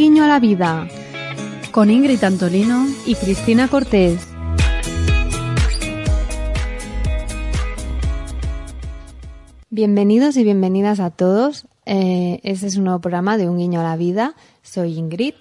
[0.00, 0.88] Guiño a la vida
[1.72, 4.26] Con Ingrid Antolino y Cristina Cortés.
[9.68, 11.66] Bienvenidos y bienvenidas a todos.
[11.84, 14.36] Eh, este es un nuevo programa de Un guiño a la vida.
[14.62, 15.34] Soy Ingrid.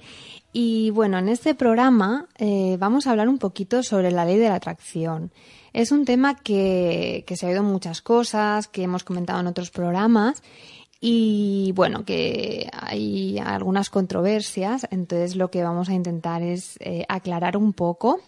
[0.52, 4.50] Y bueno, en este programa eh, vamos a hablar un poquito sobre la ley de
[4.50, 5.32] la atracción.
[5.72, 9.48] Es un tema que, que se ha oído en muchas cosas, que hemos comentado en
[9.48, 10.44] otros programas
[11.02, 17.56] y bueno, que hay algunas controversias, entonces lo que vamos a intentar es eh, aclarar
[17.56, 18.20] un poco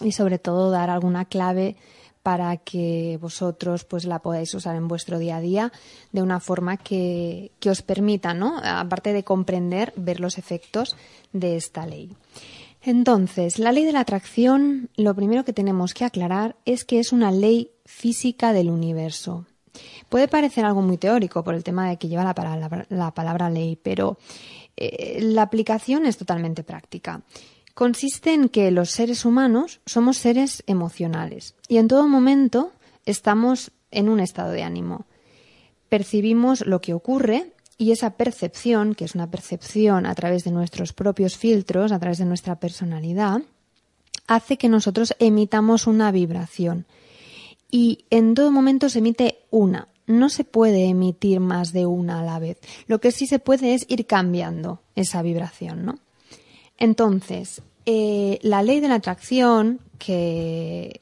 [0.00, 1.76] y sobre todo dar alguna clave
[2.22, 5.72] para que vosotros pues la podáis usar en vuestro día a día
[6.12, 8.60] de una forma que, que os permita, ¿no?
[8.62, 10.96] Aparte de comprender, ver los efectos
[11.32, 12.10] de esta ley.
[12.80, 17.12] Entonces, la ley de la atracción, lo primero que tenemos que aclarar es que es
[17.12, 19.46] una ley física del universo.
[20.08, 23.50] Puede parecer algo muy teórico por el tema de que lleva la palabra, la palabra
[23.50, 24.18] ley, pero
[24.76, 27.22] eh, la aplicación es totalmente práctica.
[27.74, 32.72] Consiste en que los seres humanos somos seres emocionales y en todo momento
[33.04, 35.06] estamos en un estado de ánimo.
[35.88, 40.92] Percibimos lo que ocurre y esa percepción, que es una percepción a través de nuestros
[40.92, 43.42] propios filtros, a través de nuestra personalidad,
[44.26, 46.86] hace que nosotros emitamos una vibración
[47.70, 49.88] y en todo momento se emite una.
[50.06, 52.58] No se puede emitir más de una a la vez.
[52.86, 55.98] Lo que sí se puede es ir cambiando esa vibración, ¿no?
[56.78, 61.00] Entonces, eh, la ley de la atracción, que,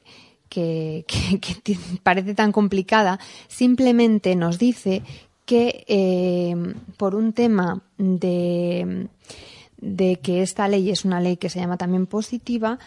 [0.49, 1.05] que,
[1.63, 5.01] que- parece tan complicada, simplemente nos dice
[5.45, 6.55] que eh,
[6.97, 9.07] por un tema de,
[9.77, 12.79] de que esta ley es una ley que se llama también positiva,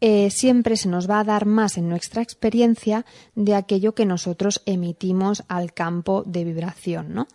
[0.00, 3.04] eh, siempre se nos va a dar más en nuestra experiencia
[3.34, 7.26] de aquello que nosotros emitimos al campo de vibración, ¿no?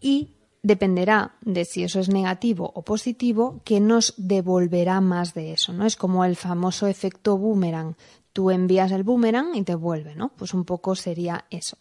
[0.00, 0.30] Y
[0.62, 5.86] dependerá de si eso es negativo o positivo, que nos devolverá más de eso, ¿no?
[5.86, 7.96] Es como el famoso efecto boomerang.
[8.32, 10.30] Tú envías el boomerang y te vuelve, ¿no?
[10.36, 11.76] Pues un poco sería eso.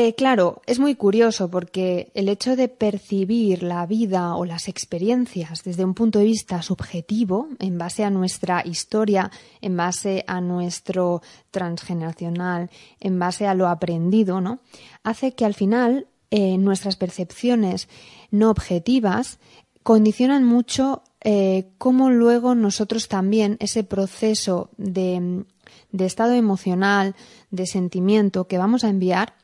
[0.00, 5.64] Eh, claro, es muy curioso porque el hecho de percibir la vida o las experiencias
[5.64, 11.20] desde un punto de vista subjetivo, en base a nuestra historia, en base a nuestro
[11.50, 12.70] transgeneracional,
[13.00, 14.60] en base a lo aprendido, ¿no?
[15.02, 17.88] Hace que al final eh, nuestras percepciones
[18.30, 19.40] no objetivas
[19.82, 25.44] condicionan mucho eh, cómo luego nosotros también ese proceso de,
[25.90, 27.16] de estado emocional,
[27.50, 29.34] de sentimiento que vamos a enviar,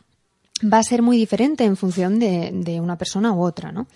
[0.62, 3.86] va a ser muy diferente en función de, una persona u otra, ¿no?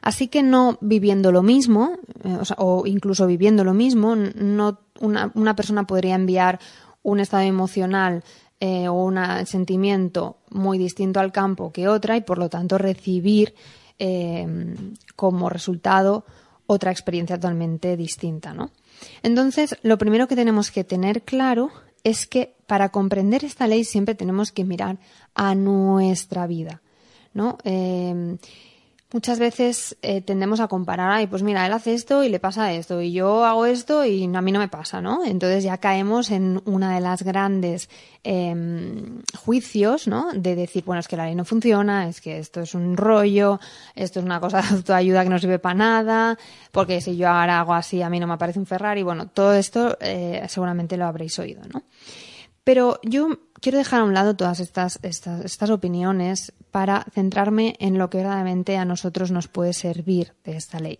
[0.00, 6.14] Así que no viviendo lo mismo, eh, o, incluso viviendo lo mismo, una persona podría
[6.14, 6.60] enviar
[7.02, 8.22] un estado emocional
[8.60, 13.54] eh, o un sentimiento muy distinto al campo que otra y por lo tanto recibir
[13.98, 14.46] eh,
[15.16, 16.24] como resultado
[16.66, 18.70] otra experiencia totalmente distinta, ¿no?
[19.22, 21.70] Entonces, lo primero que tenemos que tener claro
[22.04, 24.98] es que para comprender esta ley siempre tenemos que mirar
[25.34, 26.82] a nuestra vida,
[27.32, 27.58] ¿no?
[27.64, 28.36] Eh,
[29.14, 32.72] muchas veces eh, tendemos a comparar, ay, pues mira, él hace esto y le pasa
[32.72, 35.24] esto, y yo hago esto y a mí no me pasa, ¿no?
[35.24, 37.88] Entonces ya caemos en una de las grandes
[38.24, 38.52] eh,
[39.38, 40.32] juicios, ¿no?
[40.34, 43.60] De decir, bueno, es que la ley no funciona, es que esto es un rollo,
[43.94, 46.38] esto es una cosa de autoayuda que no sirve para nada,
[46.72, 49.54] porque si yo ahora hago así, a mí no me aparece un Ferrari, bueno, todo
[49.54, 51.84] esto eh, seguramente lo habréis oído, ¿no?
[52.64, 53.28] Pero yo
[53.64, 58.76] quiero dejar a un lado todas estas, estas, opiniones para centrarme en lo que verdaderamente
[58.76, 60.98] a nosotros nos puede servir de esta ley.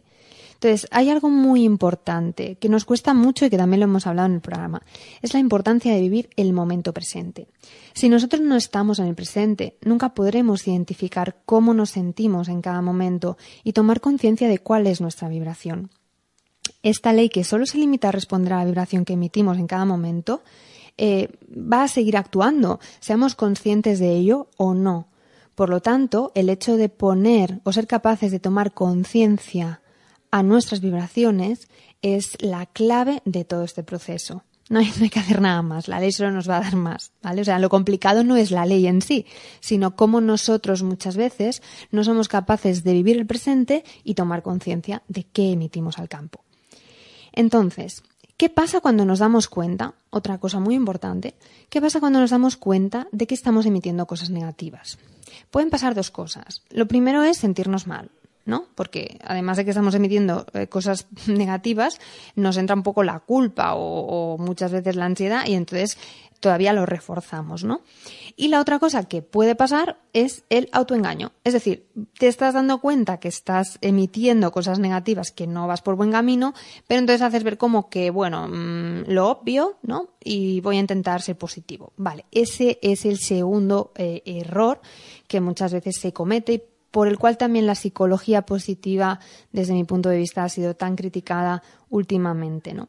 [0.54, 4.28] Entonces, hay algo muy importante que nos cuesta mucho y que también lo hemos hablado
[4.28, 4.80] en el programa.
[5.20, 7.48] Es la importancia de vivir el momento presente.
[7.92, 12.80] Si nosotros no estamos en el presente, nunca podremos identificar cómo nos sentimos en cada
[12.80, 15.90] momento y tomar conciencia de cuál es nuestra vibración.
[16.82, 19.84] Esta ley, que solo se limita a responder a la vibración que emitimos en cada
[19.84, 20.42] momento,
[20.96, 25.08] eh, va a seguir actuando, seamos conscientes de ello o no.
[25.54, 29.80] Por lo tanto, el hecho de poner o ser capaces de tomar conciencia
[30.30, 31.68] a nuestras vibraciones
[32.02, 34.42] es la clave de todo este proceso.
[34.70, 37.42] No hay, que hacer nada más, la ley solo nos va a dar más, ¿vale?
[37.42, 39.26] O sea, lo complicado no es la ley en sí,
[39.60, 45.02] sino cómo nosotros muchas veces no somos capaces de vivir el presente y tomar conciencia
[45.06, 46.44] de qué emitimos al campo.
[47.32, 48.02] Entonces,
[48.36, 49.94] ¿qué pasa cuando nos damos cuenta?
[50.10, 51.34] Otra cosa muy importante,
[51.68, 54.98] ¿qué pasa cuando nos damos cuenta de que estamos emitiendo cosas negativas?
[55.50, 56.62] Pueden pasar dos cosas.
[56.70, 58.10] Lo primero es sentirnos mal.
[58.46, 58.66] ¿no?
[58.74, 61.98] Porque además de que estamos emitiendo eh, cosas negativas,
[62.36, 65.96] nos entra un poco la culpa o, muchas veces la ansiedad y entonces
[66.40, 67.80] todavía lo reforzamos, ¿no?
[68.36, 71.32] Y la otra cosa que puede pasar es el autoengaño.
[71.44, 71.86] Es decir,
[72.18, 76.52] te estás dando cuenta que estás emitiendo cosas negativas, que no vas por buen camino,
[76.88, 80.08] pero entonces haces ver como que, bueno, mm, lo obvio, ¿no?
[80.22, 81.92] Y voy a intentar ser positivo.
[81.96, 84.80] Vale, ese es el segundo eh, error
[85.28, 89.18] que muchas veces se comete y por el cual también la psicología positiva,
[89.50, 92.72] desde mi punto de vista, ha sido tan criticada últimamente.
[92.72, 92.88] ¿no?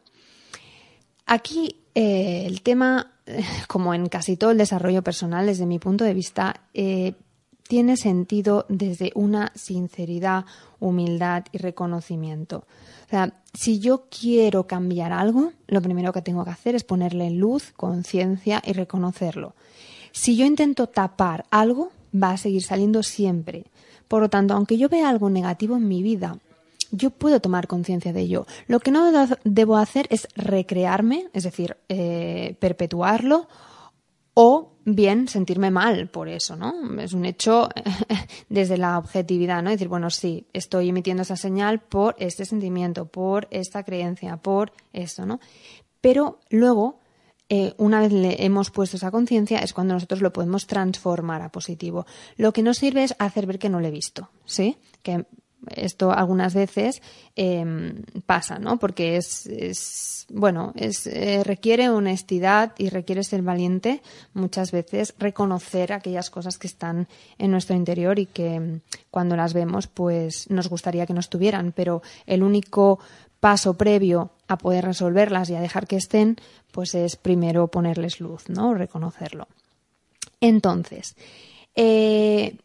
[1.25, 3.11] Aquí eh, el tema,
[3.67, 7.13] como en casi todo el desarrollo personal, desde mi punto de vista, eh,
[7.67, 10.45] tiene sentido desde una sinceridad,
[10.79, 12.65] humildad y reconocimiento.
[13.07, 17.31] O sea, si yo quiero cambiar algo, lo primero que tengo que hacer es ponerle
[17.31, 19.55] luz, conciencia y reconocerlo.
[20.11, 23.65] Si yo intento tapar algo, va a seguir saliendo siempre.
[24.07, 26.37] Por lo tanto, aunque yo vea algo negativo en mi vida,
[26.91, 28.45] yo puedo tomar conciencia de ello.
[28.67, 29.11] Lo que no
[29.43, 33.47] debo hacer es recrearme, es decir, eh, perpetuarlo
[34.33, 36.99] o bien sentirme mal por eso, ¿no?
[37.01, 37.69] Es un hecho
[38.49, 39.71] desde la objetividad, ¿no?
[39.71, 45.25] Decir, bueno, sí, estoy emitiendo esa señal por este sentimiento, por esta creencia, por esto,
[45.25, 45.39] ¿no?
[46.01, 46.99] Pero luego
[47.47, 51.51] eh, una vez le hemos puesto esa conciencia es cuando nosotros lo podemos transformar a
[51.51, 52.05] positivo.
[52.37, 54.77] Lo que no sirve es hacer ver que no lo he visto, ¿sí?
[55.03, 55.25] Que
[55.73, 57.01] esto algunas veces
[57.35, 58.77] em, pasa, ¿no?
[58.77, 64.01] Porque es, bueno, es, eh, requiere honestidad y requiere ser valiente
[64.33, 67.07] muchas veces reconocer aquellas cosas que están
[67.37, 68.79] en nuestro interior y que em,
[69.11, 72.99] cuando las vemos, pues nos gustaría que no estuvieran, pero el único
[73.39, 76.37] paso previo a poder resolverlas y a dejar que estén,
[76.71, 78.73] pues es primero ponerles luz, ¿no?
[78.73, 79.47] Reconocerlo.
[80.41, 81.15] Entonces,
[81.75, 82.57] eh,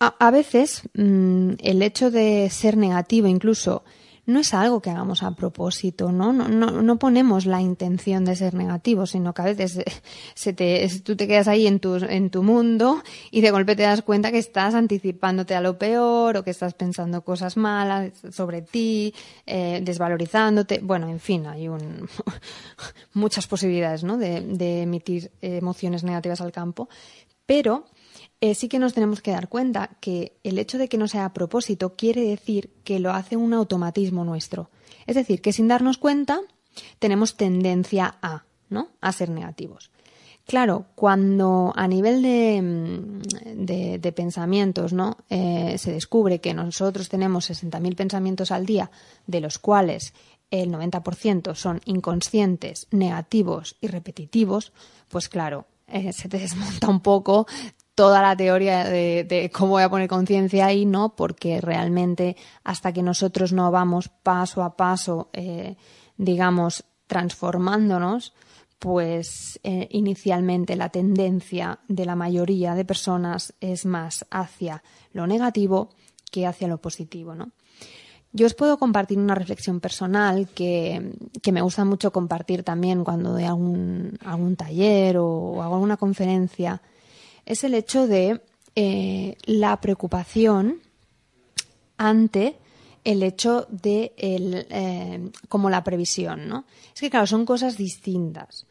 [0.00, 3.84] a, veces mm, el hecho de ser negativo incluso
[4.26, 6.32] no es algo que hagamos a propósito, ¿no?
[6.32, 9.80] No, no, ponemos la intención de ser negativo, sino que a veces
[10.34, 13.82] se te, tú te quedas ahí en tu, en tu mundo y de golpe te
[13.82, 18.62] das cuenta que estás anticipándote a lo peor o que estás pensando cosas malas sobre
[18.62, 19.12] ti,
[19.46, 20.80] eh, desvalorizándote.
[20.82, 22.08] Bueno, en fin, hay un,
[23.14, 24.16] muchas posibilidades, ¿no?
[24.16, 26.88] De, de emitir emociones negativas al campo.
[27.46, 27.86] Pero
[28.40, 31.26] eh, sí que nos tenemos que dar cuenta que el hecho de que no sea
[31.26, 34.70] a propósito quiere decir que lo hace un automatismo nuestro.
[35.06, 36.40] Es decir, que sin darnos cuenta
[36.98, 38.88] tenemos tendencia a, ¿no?
[39.00, 39.90] A ser negativos.
[40.46, 45.18] Claro, cuando a nivel de, mm, pensamientos ¿no?
[45.28, 48.90] Eh, se descubre que nosotros tenemos 60.000 pensamientos al día,
[49.26, 50.12] de los cuales
[50.50, 54.72] el 90% son inconscientes, negativos y repetitivos,
[55.08, 57.46] pues claro, eh, se te desmonta un poco
[57.94, 61.14] toda la teoría de, cómo voy a poner conciencia ahí, ¿no?
[61.16, 65.76] Porque realmente hasta que nosotros no vamos paso a paso, eh,
[66.16, 68.32] digamos, transformándonos,
[68.78, 75.90] pues eh, inicialmente la tendencia de la mayoría de personas es más hacia lo negativo
[76.30, 77.50] que hacia lo positivo, ¿no?
[78.32, 81.12] Yo os puedo compartir una reflexión personal que,
[81.52, 86.80] me gusta mucho compartir también cuando doy algún, algún taller o hago alguna conferencia
[87.46, 88.40] es el hecho de
[88.74, 90.80] eh, la preocupación
[91.96, 92.56] ante
[93.04, 96.64] el hecho de eh, como la previsión, ¿no?
[96.94, 98.66] Es que claro, son cosas distintas.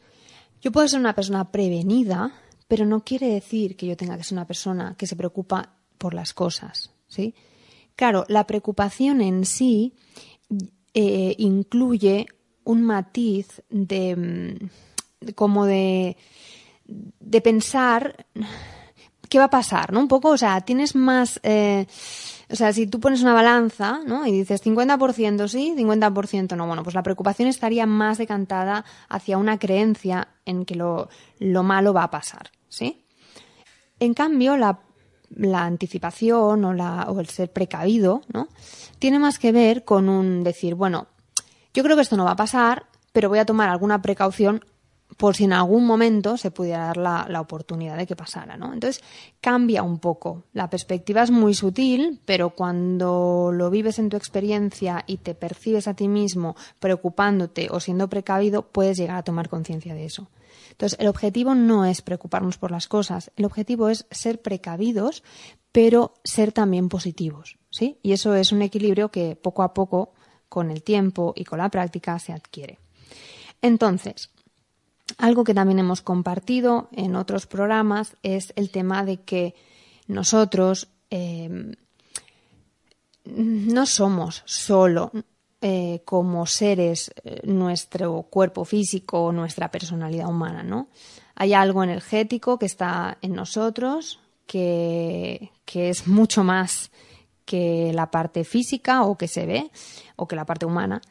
[0.60, 2.32] Yo puedo ser una persona prevenida,
[2.68, 6.14] pero no quiere decir que yo tenga que ser una persona que se preocupa por
[6.14, 7.34] las cosas, ¿sí?
[7.96, 9.94] Claro, la preocupación en sí
[10.94, 12.26] eh, incluye
[12.64, 16.16] un matiz de mm, como de
[17.20, 18.26] de pensar
[19.28, 20.00] qué va a pasar, ¿no?
[20.00, 21.40] Un poco, o sea, tienes más...
[21.42, 21.86] Eh,
[22.50, 24.26] o sea, si tú pones una balanza, ¿no?
[24.26, 26.66] Y dices 50% sí, 50% no.
[26.66, 31.08] Bueno, pues la preocupación estaría más decantada hacia una creencia en que lo,
[31.62, 33.04] malo va a pasar, ¿sí?
[34.00, 34.80] En cambio, la,
[35.64, 38.48] anticipación o, la, o el ser precavido, ¿no?
[38.98, 41.06] Tiene más que ver con un decir, bueno,
[41.72, 44.64] yo creo que esto no va a pasar, pero voy a tomar alguna precaución
[45.16, 48.72] por si en algún momento se pudiera dar la, la, oportunidad de que pasara, ¿no?
[48.72, 49.02] Entonces
[49.40, 50.44] cambia un poco.
[50.52, 55.88] La perspectiva es muy sutil, pero cuando lo vives en tu experiencia y te percibes
[55.88, 60.28] a ti mismo preocupándote o siendo precavido, puedes llegar a tomar conciencia de eso.
[60.70, 65.22] Entonces, el objetivo no es preocuparnos por las cosas, el objetivo es ser precavidos,
[65.72, 67.98] pero ser también positivos, ¿sí?
[68.02, 70.12] Y eso es un equilibrio que poco a poco,
[70.48, 72.78] con el tiempo y con la práctica, se adquiere.
[73.62, 74.30] Entonces,
[75.18, 79.54] algo que también hemos compartido en otros programas es el tema de que
[80.06, 81.74] nosotros eh,
[83.24, 85.12] no somos solo
[85.60, 90.88] eh, como seres eh, nuestro cuerpo físico, nuestra personalidad humana, ¿no?
[91.34, 96.90] Hay algo energético que está en nosotros, que, que es mucho más
[97.44, 99.70] que la parte física o que se ve,
[100.16, 101.02] o que la parte humana.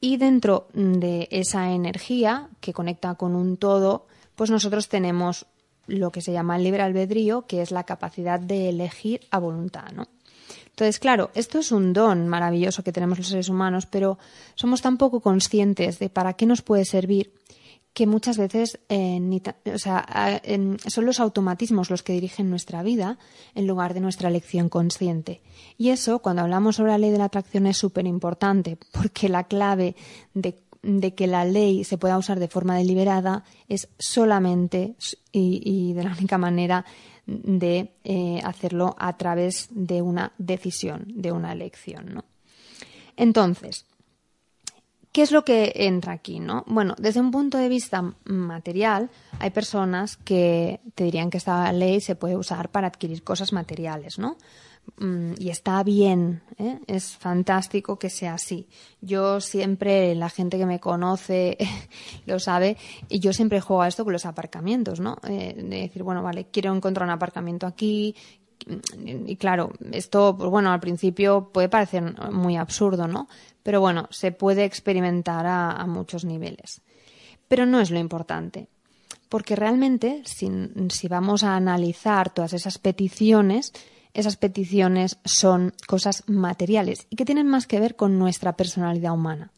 [0.00, 5.46] Y dentro de esa energía que conecta con un todo, pues nosotros tenemos
[5.88, 9.90] lo que se llama el libre albedrío, que es la capacidad de elegir a voluntad,
[9.92, 10.06] ¿no?
[10.66, 14.16] Entonces, claro, esto es un don maravilloso que tenemos los seres humanos, pero
[14.54, 17.32] somos tan poco conscientes de para qué nos puede servir
[17.98, 19.18] que muchas veces eh,
[20.86, 23.18] son los automatismos los que dirigen nuestra vida
[23.56, 25.42] en lugar de nuestra elección consciente.
[25.78, 29.48] Y eso, cuando hablamos sobre la ley de la atracción, es súper importante, porque la
[29.48, 29.96] clave
[30.32, 30.54] de,
[31.16, 34.94] que la ley se pueda usar de forma deliberada es solamente
[35.32, 36.84] y de la única manera
[37.26, 42.14] de eh, hacerlo a través de una decisión, de una elección.
[42.14, 42.24] ¿no?
[43.16, 43.86] Entonces,
[45.18, 46.38] ¿qué es lo que entra aquí?
[46.38, 46.62] ¿no?
[46.68, 49.10] Bueno, desde un punto de vista material,
[49.40, 54.20] hay personas que te dirían que esta ley se puede usar para adquirir cosas materiales,
[54.20, 54.36] ¿no?
[54.98, 56.78] Mm, y está bien, ¿eh?
[56.86, 58.68] es fantástico que sea así.
[59.00, 61.58] Yo siempre, la gente que me conoce
[62.26, 62.76] lo sabe,
[63.08, 65.16] y yo siempre juego a esto con los aparcamientos, ¿no?
[65.28, 68.14] Eh, de decir, bueno, vale, quiero encontrar un aparcamiento aquí.
[69.04, 73.28] Y claro, esto, pues bueno, al principio puede parecer muy absurdo, ¿no?
[73.62, 76.80] Pero bueno, se puede experimentar a, muchos niveles.
[77.48, 78.68] Pero no es lo importante
[79.28, 83.72] porque realmente si, vamos a analizar todas esas peticiones,
[84.14, 89.52] esas peticiones son cosas materiales y que tienen más que ver con nuestra personalidad humana.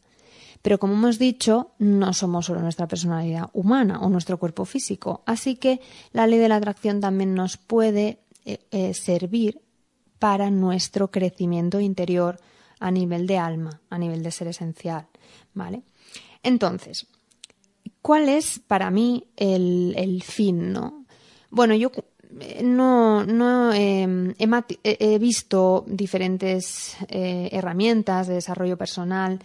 [0.61, 5.23] Pero como hemos dicho, no somos solo nuestra personalidad humana o nuestro cuerpo físico.
[5.25, 5.79] Así que
[6.11, 9.61] la ley de la atracción también nos puede eh, eh, servir
[10.19, 12.39] para nuestro crecimiento interior
[12.79, 15.07] a nivel de alma, a nivel de ser esencial.
[15.53, 15.83] ¿Vale?
[16.43, 17.07] Entonces,
[18.01, 20.71] ¿cuál es para mí el, el fin?
[20.71, 21.05] ¿no?
[21.49, 21.91] Bueno, yo
[22.63, 29.39] no, no em, he, visto diferentes eh, herramientas de desarrollo personal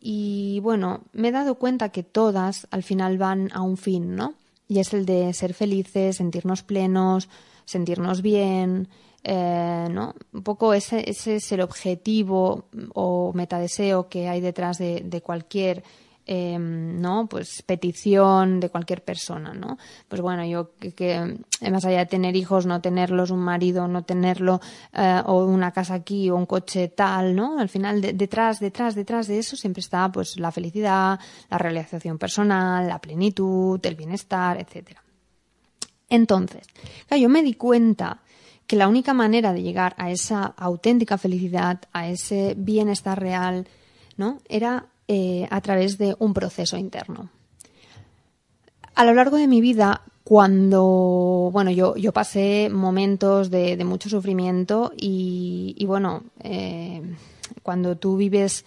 [0.00, 4.34] y bueno, me he dado cuenta que todas al final van a un fin, ¿no?
[4.68, 7.28] Y es el de ser felices, sentirnos plenos,
[7.68, 8.88] sentirnos bien,
[9.24, 10.14] eh, ¿no?
[10.32, 15.82] Un poco ese, ese, es el objetivo o metadeseo que hay detrás de, de cualquier
[16.30, 17.26] Em, ¿no?
[17.26, 19.78] Pues petición de cualquier persona, ¿no?
[20.08, 21.38] Pues bueno, yo que,
[21.70, 24.60] más allá de tener hijos, no tenerlos, un marido, no tenerlo,
[24.92, 27.58] eh, o una casa aquí, o un coche tal, ¿no?
[27.58, 32.86] Al final, detrás, detrás, detrás de eso siempre está pues la felicidad, la realización personal,
[32.86, 35.07] la plenitud, el bienestar, etcétera.
[36.10, 36.66] Entonces,
[37.10, 38.20] yo me di cuenta
[38.66, 43.66] que la única manera de llegar a esa auténtica felicidad, a ese bienestar real,
[44.16, 44.40] ¿no?
[44.48, 47.30] Era eh, a través de un proceso interno.
[48.94, 54.92] A lo largo de mi vida, cuando, bueno, yo, yo pasé momentos de, mucho sufrimiento
[54.94, 57.00] y, bueno, eh,
[57.62, 58.66] cuando tú vives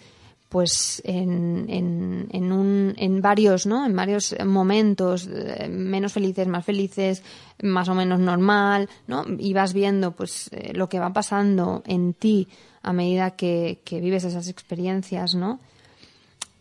[0.52, 3.86] pues en, en, un, en varios, ¿no?
[3.86, 7.22] En varios momentos, eh, menos felices, más felices,
[7.62, 9.24] más o menos normal, ¿no?
[9.38, 12.48] Y vas viendo pues lo que va pasando en ti
[12.82, 15.58] a medida que, que vives esas experiencias, ¿no?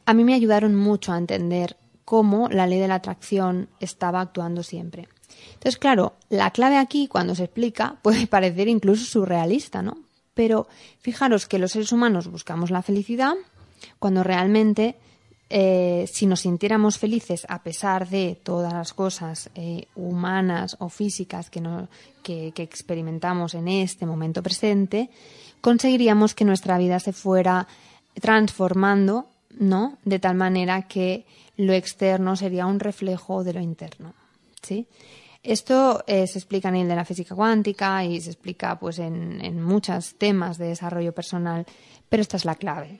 [0.05, 4.63] a mí me ayudaron mucho a entender cómo la ley de la atracción estaba actuando
[4.63, 5.07] siempre.
[5.53, 9.97] Entonces, claro, la clave aquí, cuando se explica, puede parecer incluso surrealista, ¿no?
[10.33, 10.67] Pero
[10.99, 13.35] fijaros que los seres humanos buscamos la felicidad
[13.99, 14.95] cuando realmente,
[15.49, 21.49] eh, si nos sintiéramos felices a pesar de todas las cosas eh, humanas o físicas
[21.49, 21.61] que,
[22.23, 25.09] que experimentamos en este momento presente,
[25.61, 27.67] conseguiríamos que nuestra vida se fuera
[28.19, 29.27] transformando
[29.59, 29.97] ¿no?
[30.03, 31.25] De tal manera que
[31.57, 34.13] lo externo sería un reflejo de lo interno,
[34.61, 34.87] ¿sí?
[35.43, 39.43] Esto eh, se explica en el de la física cuántica y se explica pues en,
[39.43, 41.65] en muchos temas de desarrollo personal,
[42.09, 42.99] pero esta es la clave.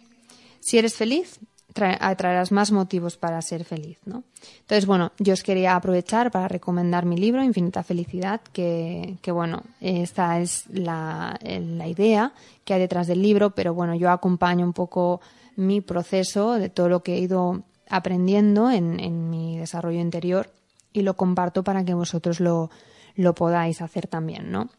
[0.61, 1.39] Si eres feliz,
[1.73, 4.23] traerás más motivos para ser feliz, ¿no?
[4.61, 10.39] Entonces, bueno, yo os quería aprovechar para recomendar mi libro, Infinita Felicidad, que, bueno, esta
[10.39, 12.33] es la, la, idea
[12.65, 15.21] que hay detrás del libro, pero bueno, yo acompaño un poco
[15.55, 20.49] mi proceso de todo lo que he ido aprendiendo en, en mi desarrollo interior
[20.93, 22.69] y lo comparto para que vosotros lo,
[23.15, 24.69] lo podáis hacer también, ¿no?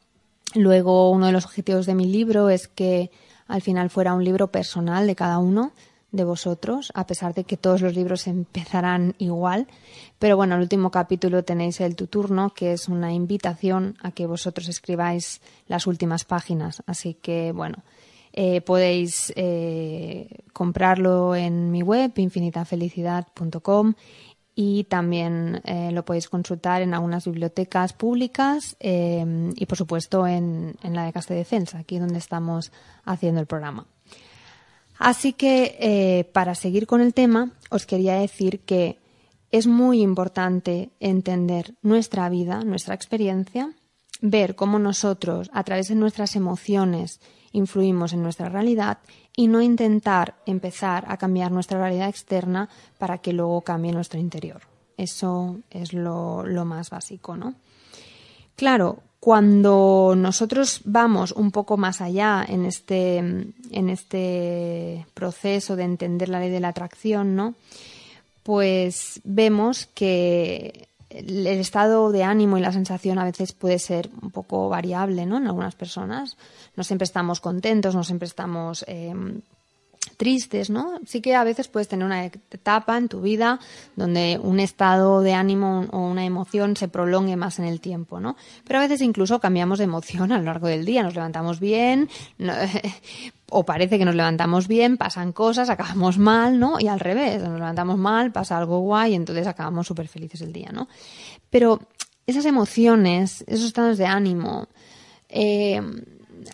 [0.55, 3.11] Luego, uno de los objetivos de mi libro es que
[3.53, 5.73] al final fuera un libro personal de cada uno,
[6.11, 9.67] de vosotros, a pesar de que todos los libros empezarán igual.
[10.19, 14.27] Pero bueno, el último capítulo tenéis el tu turno, que es una invitación a que
[14.27, 16.83] vosotros escribáis las últimas páginas.
[16.87, 17.85] Así que bueno,
[18.33, 23.93] eh, podéis eh, comprarlo en mi web, infinitafelicidad.com
[24.55, 30.95] y también eh, lo podéis consultar en algunas bibliotecas públicas y por supuesto en, en
[30.95, 32.71] la de Caste Defensa, aquí donde estamos
[33.05, 33.87] haciendo el programa.
[34.99, 39.01] Así que, eh, para seguir con el tema, os quería decir que
[39.51, 43.75] es muy importante entender nuestra vida, nuestra experiencia,
[44.21, 47.21] ver cómo nosotros, a través de nuestras emociones,
[47.53, 48.99] influimos en nuestra realidad
[49.37, 52.69] y no intentar empezar a cambiar nuestra realidad externa
[52.99, 54.63] para que luego cambie nuestro interior.
[54.97, 57.55] Eso es lo, más básico, ¿no?
[58.57, 66.29] Claro, cuando nosotros vamos un poco más allá en este, en este proceso de entender
[66.29, 67.55] la ley de la atracción, ¿no?
[68.43, 74.31] Pues vemos que el estado de ánimo y la sensación a veces puede ser un
[74.31, 75.37] poco variable, ¿no?
[75.37, 76.37] En algunas personas.
[76.77, 79.15] No siempre estamos contentos, no siempre estamos eh,
[80.17, 81.01] tristes, ¿no?
[81.07, 83.59] Sí que a veces puedes tener una etapa en tu vida
[83.97, 88.37] donde un estado de ánimo o una emoción se prolongue más en el tiempo, ¿no?
[88.65, 92.09] Pero a veces incluso cambiamos de emoción a lo largo del día, nos levantamos bien,
[93.55, 96.81] o parece que nos levantamos bien, pasan cosas, acabamos mal, ¿no?
[96.81, 100.53] Y al revés, nos levantamos mal, pasa algo guay y entonces acabamos súper felices el
[100.53, 100.89] día, ¿no?
[101.51, 101.81] Pero
[102.27, 104.69] esas emociones, esos estados de ánimo,
[105.29, 105.81] eh,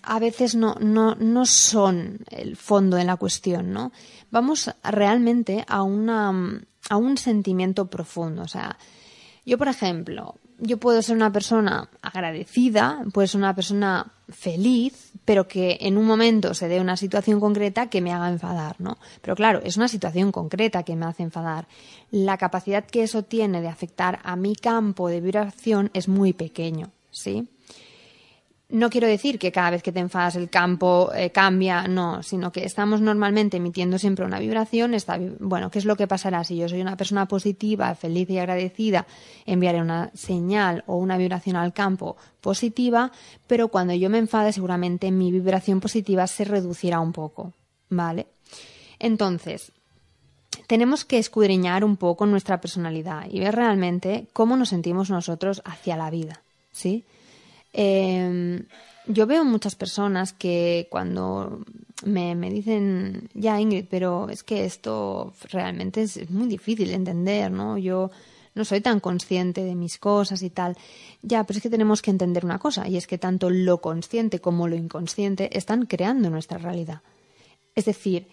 [0.02, 3.92] a veces no, no, no son el fondo de la cuestión, ¿no?
[4.30, 8.42] Vamos realmente a, una, a un sentimiento profundo.
[8.42, 8.76] O sea,
[9.46, 15.46] yo, por ejemplo, yo puedo ser una persona agradecida, puedo ser una persona feliz, pero
[15.46, 18.96] que en un momento se dé una situación concreta que me haga enfadar, ¿no?
[19.20, 21.68] Pero claro, es una situación concreta que me hace enfadar.
[22.10, 26.92] La capacidad que eso tiene de afectar a mi campo de vibración es muy pequeño,
[27.10, 27.46] ¿sí?
[28.70, 32.52] No quiero decir que cada vez que te enfadas el campo eh, cambia, no, sino
[32.52, 34.92] que estamos normalmente emitiendo siempre una vibración.
[34.92, 38.36] Está, bueno, ¿qué es lo que pasará si yo soy una persona positiva, feliz y
[38.36, 39.06] agradecida?
[39.46, 43.10] Enviaré una señal o una vibración al campo positiva,
[43.46, 47.54] pero cuando yo me enfade seguramente mi vibración positiva se reducirá un poco,
[47.88, 48.26] ¿vale?
[48.98, 49.72] Entonces,
[50.66, 55.96] tenemos que escudriñar un poco nuestra personalidad y ver realmente cómo nos sentimos nosotros hacia
[55.96, 57.06] la vida, ¿sí?
[57.80, 58.66] Eh,
[59.06, 61.64] yo veo muchas personas que cuando
[62.04, 67.52] me, me, dicen, ya Ingrid, pero es que esto realmente es, muy difícil de entender,
[67.52, 67.78] ¿no?
[67.78, 68.10] Yo
[68.56, 70.76] no soy tan consciente de mis cosas y tal.
[71.22, 74.40] Ya, pero es que tenemos que entender una cosa, y es que tanto lo consciente
[74.40, 77.02] como lo inconsciente están creando nuestra realidad.
[77.76, 78.26] Es decir,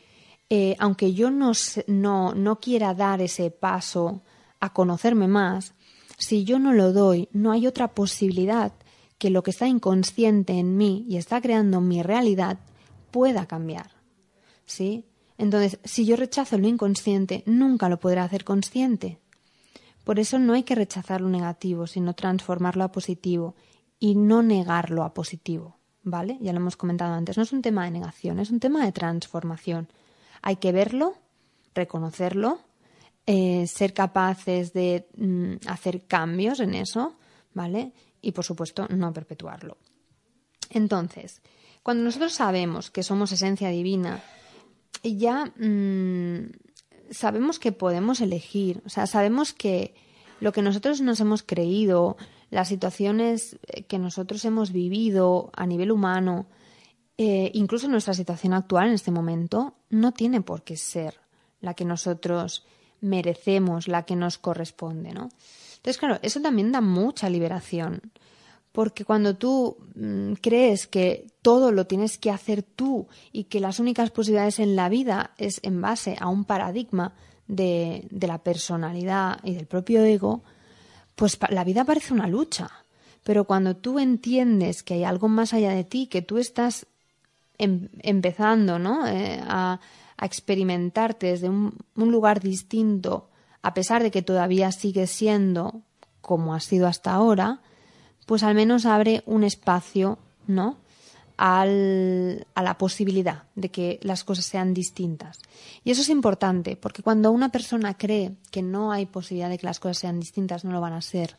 [0.49, 1.51] eh, aunque yo no,
[1.85, 4.23] no, no quiera dar ese paso
[4.59, 5.75] a conocerme más,
[6.17, 8.73] si yo no lo doy, no hay otra posibilidad
[9.17, 12.59] que lo que está inconsciente en mí y está creando mi realidad
[13.11, 13.91] pueda cambiar.
[14.65, 15.05] ¿Sí?
[15.37, 19.19] Entonces, si yo rechazo lo inconsciente, nunca lo podré hacer consciente.
[20.03, 23.55] Por eso no hay que rechazar lo negativo, sino transformarlo a positivo
[23.99, 25.77] y no negarlo a positivo.
[26.03, 26.37] ¿Vale?
[26.39, 27.35] Ya lo hemos comentado antes.
[27.35, 29.87] No es un tema de negación, es un tema de transformación.
[30.43, 31.15] Hay que verlo,
[31.73, 32.59] reconocerlo,
[33.25, 37.15] eh, ser capaces de mm, hacer cambios en eso,
[37.55, 37.91] ¿vale?
[38.25, 39.77] Y, por supuesto, no perpetuarlo.
[40.71, 41.41] Entonces,
[41.83, 44.23] cuando nosotros sabemos que somos esencia divina,
[45.03, 46.49] ya mm,
[47.11, 49.93] sabemos que podemos elegir, o sea, sabemos que
[50.39, 52.17] lo que nosotros nos hemos creído,
[52.49, 56.47] las situaciones que nosotros hemos vivido a nivel humano,
[57.19, 61.21] eh, incluso nuestra situación actual en este momento, no tiene por qué ser
[61.61, 62.65] la que nosotros
[63.01, 65.29] merecemos, la que nos corresponde, ¿no?
[65.85, 68.01] Entonces, claro, eso también da mucha liberación,
[68.71, 73.79] porque cuando tú mm, crees que todo lo tienes que hacer tú y que las
[73.79, 77.13] únicas posibilidades en la vida es en base a un paradigma
[77.47, 80.41] de, de la personalidad y del propio ego,
[81.13, 82.71] pues la vida parece una lucha.
[83.23, 86.87] Pero cuando tú entiendes que hay algo más allá de ti, que tú estás
[87.59, 89.05] em, empezando ¿no?
[89.05, 89.79] Eh, a,
[90.17, 93.29] a experimentarte desde un, un lugar distinto,
[93.65, 95.81] a pesar de que todavía sigue siendo
[96.21, 97.61] como ha sido hasta ahora,
[98.27, 100.77] pues al menos abre un espacio, ¿no?
[101.35, 105.39] Al, a la posibilidad de que las cosas sean distintas.
[105.83, 109.65] Y eso es importante, porque cuando una persona cree que no hay posibilidad de que
[109.65, 111.35] las cosas sean distintas, no lo van a ser.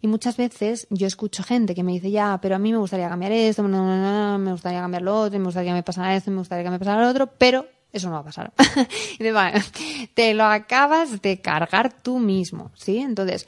[0.00, 3.08] Y muchas veces yo escucho gente que me dice, ya, pero a mí me gustaría
[3.08, 6.64] cambiar esto, me gustaría cambiar lo otro, me gustaría que me pasara esto, me gustaría
[6.64, 8.52] que me pasara lo otro, pero eso no va a pasar.
[10.14, 12.98] te lo acabas de cargar tú mismo, ¿sí?
[12.98, 13.46] Entonces,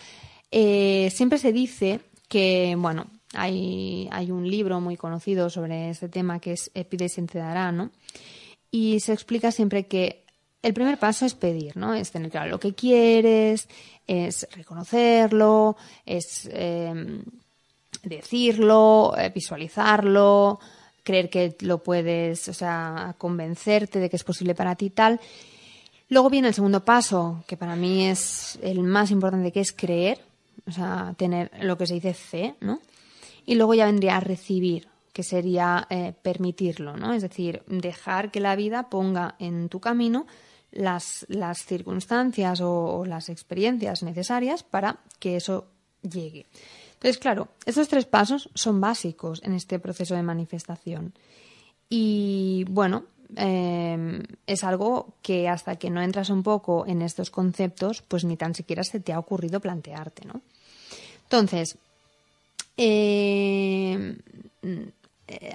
[0.50, 6.40] eh, siempre se dice que, bueno, hay, hay un libro muy conocido sobre este tema
[6.40, 7.22] que es Pides y
[7.72, 7.90] ¿no?
[8.70, 10.24] Y se explica siempre que
[10.62, 11.94] el primer paso es pedir, ¿no?
[11.94, 13.68] Es tener claro lo que quieres,
[14.06, 15.76] es reconocerlo,
[16.06, 17.24] es em,
[18.02, 20.60] decirlo, eh, visualizarlo,
[21.02, 25.20] creer que lo puedes, o sea, convencerte de que es posible para ti tal.
[26.08, 30.20] Luego viene el segundo paso, que para mí es el más importante, que es creer,
[30.66, 32.80] o sea, tener lo que se dice fe, ¿no?
[33.46, 37.12] Y luego ya vendría a recibir, que sería eh, permitirlo, ¿no?
[37.12, 40.26] Es decir, dejar que la vida ponga en tu camino
[40.70, 45.68] las, las circunstancias o, las experiencias necesarias para que eso
[46.02, 46.46] llegue.
[47.02, 51.12] Entonces, claro, estos tres pasos son básicos en este proceso de manifestación.
[51.88, 58.02] Y bueno, em, es algo que hasta que no entras un poco en estos conceptos,
[58.02, 60.42] pues ni tan siquiera se te ha ocurrido plantearte, ¿no?
[61.24, 61.76] Entonces,
[62.76, 64.16] eh,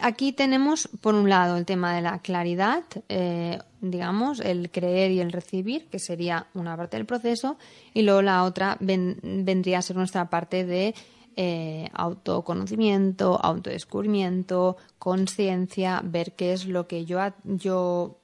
[0.02, 5.22] aquí tenemos, por un lado, el tema de la claridad, eh, digamos, el creer y
[5.22, 7.58] el recibir, que sería una parte del proceso,
[7.94, 10.94] y luego la otra vendría a ser nuestra parte de
[11.38, 18.18] eh, autoconocimiento, autodescubrimiento, conciencia, ver qué es lo que yo, yo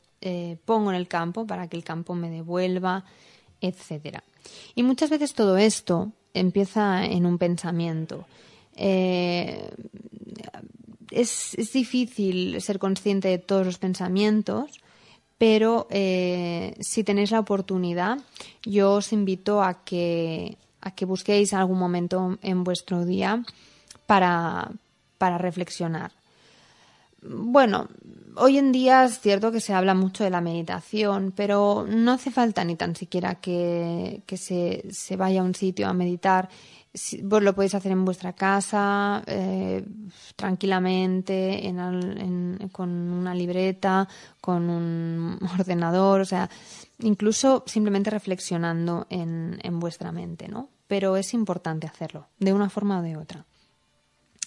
[0.66, 3.06] pongo en el campo para que el campo me devuelva,
[3.62, 4.24] etcétera.
[4.76, 8.26] Y muchas veces todo esto empieza en un pensamiento.
[8.76, 9.70] Eh,
[11.12, 14.82] es, difícil ser consciente de todos los pensamientos,
[15.38, 18.20] pero eh, si tenéis la oportunidad,
[18.64, 23.44] yo os invito a que, a que busquéis algún momento en vuestro día
[24.06, 24.70] para,
[25.18, 26.12] para reflexionar.
[27.26, 27.88] Bueno,
[28.36, 32.32] hoy en día es cierto que se habla mucho de la meditación, pero no hace
[32.32, 36.50] falta ni tan siquiera que, se, se, vaya a un sitio a meditar.
[37.24, 39.84] Vos lo podéis hacer en vuestra casa, eh,
[40.36, 41.74] tranquilamente,
[42.72, 44.08] con una libreta,
[44.42, 46.50] con un ordenador, o sea,
[47.00, 50.73] incluso simplemente reflexionando en, en vuestra mente, ¿no?
[50.94, 53.48] Pero es importante hacerlo, de una forma o de otra.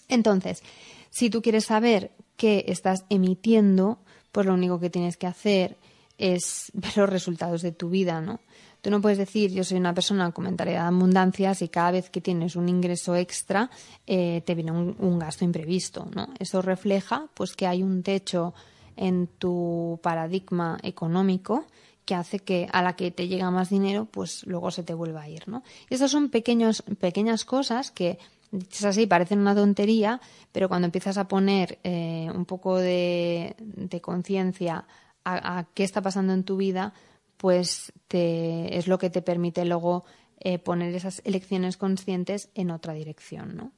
[0.07, 0.63] Entonces,
[1.11, 3.99] si tú quieres saber qué estás emitiendo,
[4.31, 5.77] pues lo único que tienes que hacer
[6.19, 8.39] es ver los resultados de tu vida, ¿no?
[8.81, 12.11] Tú no puedes decir, yo soy una persona con mentalidad de abundancia, si cada vez
[12.11, 13.69] que tienes un ingreso extra
[14.07, 16.29] eh, te viene un, gasto imprevisto, ¿no?
[16.39, 18.55] Eso refleja, pues, que hay un techo
[18.95, 21.67] en tu paradigma económico
[22.07, 25.23] que hace que a la que te llega más dinero, pues luego se te vuelva
[25.23, 25.63] a ir, ¿no?
[25.91, 28.19] Y esas son pequeños, pequeñas cosas que
[28.53, 30.21] es así, parecen una tontería,
[30.53, 33.57] pero cuando empiezas a poner eh, un poco de,
[34.01, 34.87] conciencia
[35.25, 36.95] a, qué está pasando en tu vida,
[37.37, 40.05] pues te, es lo que te permite luego
[40.39, 43.73] eh, poner esas elecciones conscientes en otra dirección, ¿no?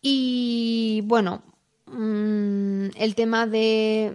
[0.00, 1.42] Y bueno,
[1.86, 4.12] mm, el tema de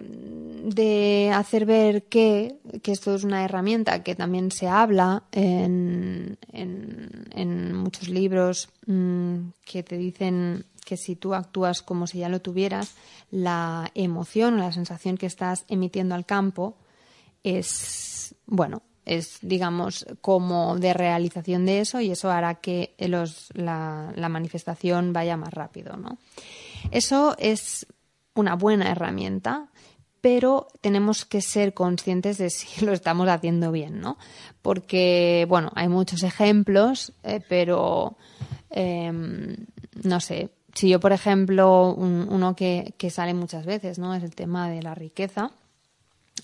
[0.62, 8.08] de hacer ver que, esto es una herramienta que también se habla en, en, muchos
[8.08, 12.94] libros mm, que te dicen que si tú actúas como si ya lo tuvieras,
[13.30, 16.76] la emoción o la sensación que estás emitiendo al campo
[17.42, 24.12] es, bueno, es, digamos, como de realización de eso y eso hará que los, la,
[24.14, 26.18] la manifestación vaya más rápido, ¿no?
[26.90, 27.86] Eso es
[28.34, 29.68] una buena herramienta
[30.20, 34.18] pero tenemos que ser conscientes de si lo estamos haciendo bien, ¿no?
[34.62, 38.16] Porque, bueno, hay muchos ejemplos, eh, pero
[38.70, 39.56] em,
[40.02, 40.50] no sé.
[40.74, 44.14] Si yo, por ejemplo, uno que, sale muchas veces, ¿no?
[44.14, 45.50] Es el tema de la riqueza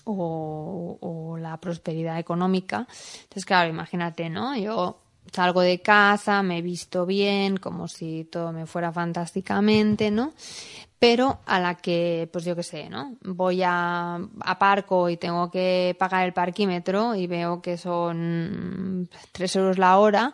[0.03, 2.87] o, o la prosperidad económica.
[3.21, 4.57] Entonces, claro, imagínate, ¿no?
[4.57, 4.99] Yo
[5.31, 10.33] salgo de casa, me he visto bien, como si todo me fuera fantásticamente, ¿no?
[10.99, 13.15] Pero a la que, pues yo qué sé, ¿no?
[13.23, 19.55] Voy a, a Parco y tengo que pagar el parquímetro y veo que son tres
[19.55, 20.33] euros la hora,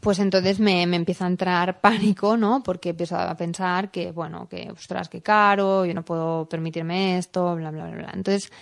[0.00, 2.62] pues entonces me, me empieza a entrar pánico, ¿no?
[2.62, 7.56] Porque empiezo a pensar que, bueno, que, ostras, qué caro, yo no puedo permitirme esto,
[7.56, 8.10] bla, bla, bla, bla.
[8.14, 8.52] Entonces,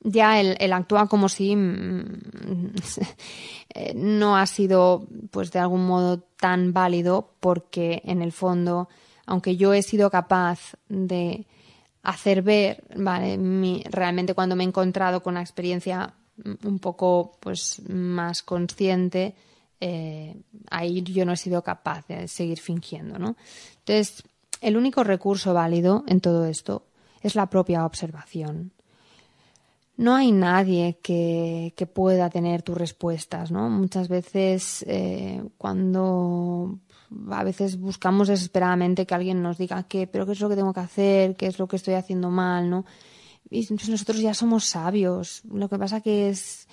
[0.00, 2.72] ya él, actúa como si mm,
[3.74, 8.88] eh, no ha sido, pues de algún modo, tan válido, porque en el fondo,
[9.28, 11.46] aunque yo he sido capaz de
[12.02, 13.38] hacer ver, vale,
[13.90, 16.14] realmente cuando me he encontrado con una experiencia
[16.64, 19.34] un poco, pues, más consciente,
[19.80, 20.34] eh,
[20.70, 23.36] ahí yo no he sido capaz de seguir fingiendo, ¿no?
[23.80, 24.24] Entonces,
[24.60, 26.86] el único recurso válido en todo esto
[27.22, 28.72] es la propia observación
[29.98, 33.68] no hay nadie que, pueda tener tus respuestas, ¿no?
[33.68, 36.78] Muchas veces eh, cuando
[37.30, 40.72] a veces buscamos desesperadamente que alguien nos diga qué, pero qué es lo que tengo
[40.72, 42.84] que hacer, qué es lo que estoy haciendo mal, ¿no?
[43.50, 45.42] Y nosotros ya somos sabios.
[45.50, 46.68] Lo que pasa que es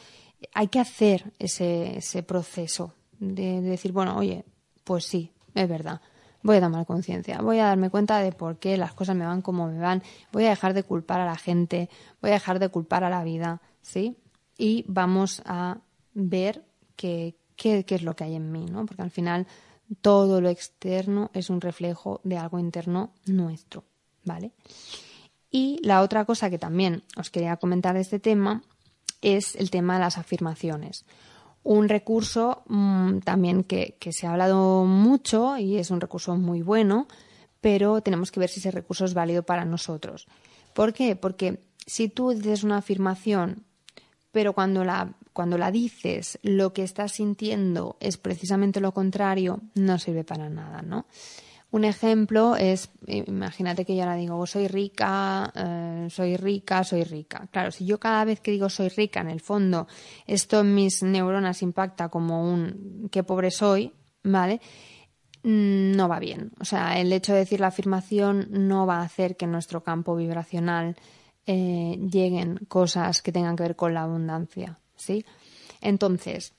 [0.53, 4.43] hay que hacer ese, ese proceso de decir, bueno, oye,
[4.83, 6.01] pues sí, es verdad
[6.45, 9.41] voy a tomar conciencia, voy a darme cuenta de por qué las cosas me van
[9.41, 11.89] como me van, voy a dejar de culpar a la gente,
[12.21, 14.15] voy a dejar de culpar a la vida, ¿sí?
[14.55, 15.79] Y vamos a
[16.13, 16.63] ver
[16.95, 18.85] qué, qué, es lo que hay en mí, ¿no?
[18.85, 19.47] Porque al final
[20.01, 23.83] todo lo externo es un reflejo de algo interno nuestro,
[24.23, 24.51] ¿vale?
[25.51, 28.63] Y la otra cosa que también os quería comentar de este tema
[29.21, 31.05] es el tema de las afirmaciones
[31.65, 37.07] un recurso mm, también que, se ha hablado mucho y es un recurso muy bueno,
[37.59, 40.27] pero tenemos que ver si ese recurso es válido para nosotros.
[40.73, 41.15] ¿Por qué?
[41.15, 43.65] Porque si tú dices una afirmación,
[44.35, 49.97] pero cuando la, cuando la dices lo que estás sintiendo es precisamente lo contrario, no
[49.97, 51.05] sirve para nada, ¿no?
[51.71, 57.05] Un ejemplo es, imagínate que yo ahora digo, oh, soy rica, eh, soy rica, soy
[57.05, 57.47] rica.
[57.49, 59.87] Claro, si yo cada vez que digo soy rica, en el fondo,
[60.27, 64.59] esto en mis neuronas impacta como un qué pobre soy, ¿vale?
[65.43, 66.51] Mm, no va bien.
[66.59, 70.13] O sea, el hecho de decir la afirmación no va a hacer que nuestro campo
[70.17, 70.97] vibracional
[71.47, 75.25] eh, lleguen cosas que tengan que ver con la abundancia, ¿sí?
[75.81, 76.53] Entonces,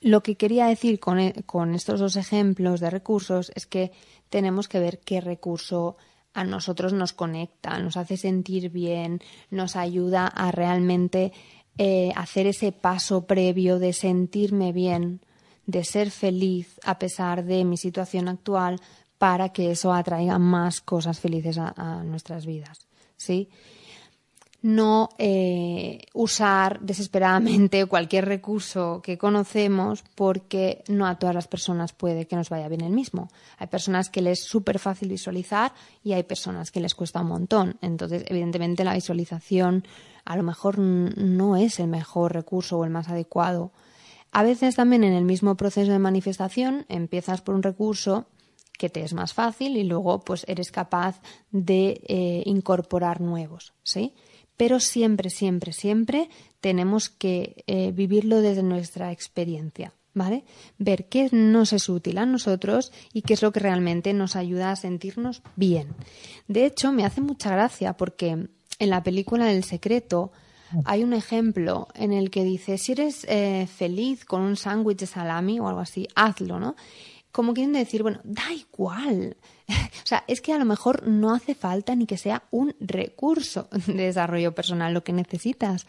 [0.00, 3.92] lo que quería decir e, con, estos dos ejemplos de recursos es que
[4.28, 5.96] tenemos que ver qué recurso
[6.34, 9.20] a nosotros nos conecta, nos hace sentir bien,
[9.50, 11.32] nos ayuda a realmente
[11.78, 15.20] eh, hacer ese paso previo de sentirme bien,
[15.66, 18.80] de ser feliz a pesar de mi situación actual,
[19.16, 22.86] para que eso atraiga más cosas felices a, a nuestras vidas.
[23.16, 23.48] ¿Sí?
[24.64, 32.26] no eh, usar desesperadamente cualquier recurso que conocemos porque no a todas las personas puede
[32.26, 33.28] que nos vaya bien el mismo.
[33.58, 37.28] Hay personas que les es súper fácil visualizar y hay personas que les cuesta un
[37.28, 37.76] montón.
[37.82, 39.86] Entonces, evidentemente, la visualización
[40.24, 43.70] a lo mejor no es el mejor recurso o el más adecuado.
[44.32, 48.24] A veces también en el mismo proceso de manifestación empiezas por un recurso
[48.78, 54.14] que te es más fácil y luego pues eres capaz de eh, incorporar nuevos, ¿sí?
[54.56, 56.28] pero siempre, siempre, siempre
[56.60, 59.92] tenemos que eh, vivirlo desde nuestra experiencia.
[60.16, 60.44] ¿Vale?
[60.78, 64.70] Ver qué nos es útil a nosotros y qué es lo que realmente nos ayuda
[64.70, 65.88] a sentirnos bien.
[66.46, 70.30] De hecho, me hace mucha gracia porque en la película del secreto
[70.84, 75.06] hay un ejemplo en el que dice, si eres eh, feliz con un sándwich de
[75.06, 76.76] salami o algo así, hazlo, ¿no?
[77.34, 79.36] Como quieren decir, bueno, da igual.
[79.68, 83.68] o sea, es que a lo mejor no hace falta ni que sea un recurso
[83.86, 85.84] de desarrollo personal lo que necesitas.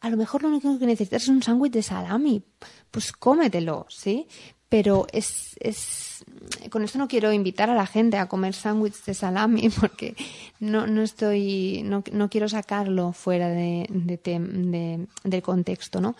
[0.00, 2.42] A lo mejor lo único que necesitas es un sándwich de salami.
[2.90, 4.28] Pues cómetelo, ¿sí?
[4.70, 6.24] Pero es, es,
[6.70, 10.16] con esto no quiero invitar a la gente a comer sándwiches de salami porque
[10.58, 16.16] no, no estoy, no, no quiero sacarlo fuera de, de, de, del contexto, ¿no?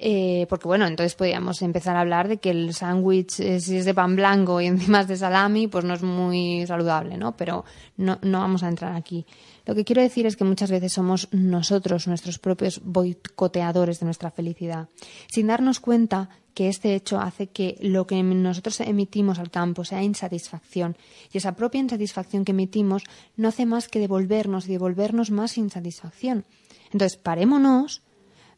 [0.00, 3.84] Eh, porque bueno, entonces podríamos empezar a hablar de que el sándwich, eh, si es
[3.84, 7.36] de pan blanco y encima es de salami, pues no es muy saludable, ¿no?
[7.36, 7.64] Pero
[7.96, 9.26] no, no vamos a entrar aquí.
[9.66, 14.30] Lo que quiero decir es que muchas veces somos nosotros nuestros propios boicoteadores de nuestra
[14.30, 14.88] felicidad,
[15.26, 20.02] sin darnos cuenta que este hecho hace que lo que nosotros emitimos al campo sea
[20.02, 20.96] insatisfacción
[21.32, 23.02] y esa propia insatisfacción que emitimos
[23.36, 26.44] no hace más que devolvernos y devolvernos más insatisfacción.
[26.90, 28.02] Entonces, parémonos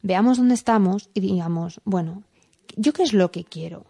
[0.03, 2.23] veamos dónde estamos y digamos, bueno,
[2.77, 3.85] ¿yo qué es lo que quiero?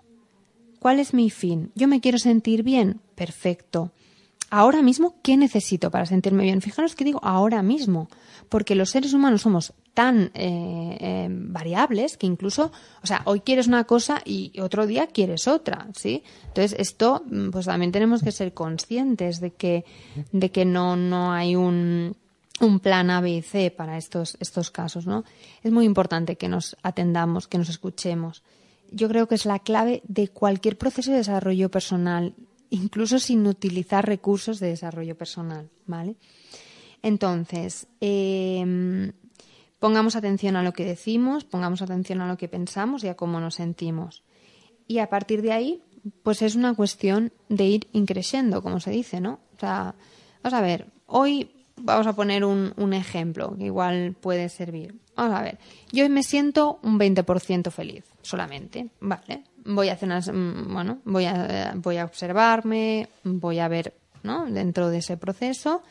[0.78, 1.72] ¿Cuál es mi fin?
[1.74, 3.00] ¿Yo me quiero sentir bien?
[3.14, 3.92] Perfecto.
[4.52, 6.60] Ahora mismo, ¿qué necesito para sentirme bien?
[6.60, 8.08] Fijaros que digo ahora mismo,
[8.48, 13.68] porque los seres humanos somos tan eh, eh, variables que incluso, o sea, hoy quieres
[13.68, 16.24] una cosa y otro día quieres otra, ¿sí?
[16.48, 19.84] Entonces, esto, pues también tenemos que ser conscientes de que,
[20.32, 22.16] de que no, no hay un,
[22.60, 25.24] un plan A, B C para estos, estos casos, ¿no?
[25.62, 28.42] Es muy importante que nos atendamos, que nos escuchemos.
[28.92, 32.34] Yo creo que es la clave de cualquier proceso de desarrollo personal,
[32.70, 36.16] incluso sin utilizar recursos de desarrollo personal, ¿vale?
[37.02, 39.12] Entonces, em,
[39.80, 43.40] Pongamos atención a lo que decimos, pongamos atención a lo que pensamos y a cómo
[43.40, 44.22] nos sentimos.
[44.86, 45.82] Y a partir de ahí,
[46.22, 49.40] pues es una cuestión de ir increciendo, como se dice, ¿no?
[49.56, 49.94] O sea,
[50.42, 54.94] vamos a ver, hoy vamos a poner un, un ejemplo que igual puede servir.
[55.16, 55.58] Vamos a ver,
[55.92, 59.44] yo me siento un 20% feliz solamente, ¿vale?
[59.64, 64.46] Voy a hacer unas, mm, bueno, voy a, voy a observarme, voy a ver, ¿no?
[64.46, 65.82] Dentro de ese proceso,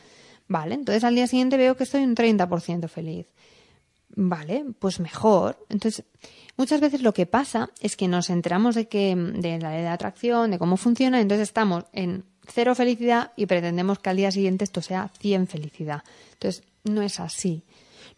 [0.48, 0.74] ¿vale?
[0.74, 3.26] Entonces al día siguiente veo que estoy un 30% feliz.
[4.16, 5.64] Vale, pues mejor.
[5.68, 6.04] Entonces,
[6.56, 9.88] muchas veces lo que pasa es que nos enteramos de que de la ley de
[9.88, 14.64] atracción, de cómo funciona, entonces estamos en cero felicidad y pretendemos que al día siguiente
[14.64, 16.02] esto sea 100 felicidad.
[16.32, 17.64] Entonces, no es así.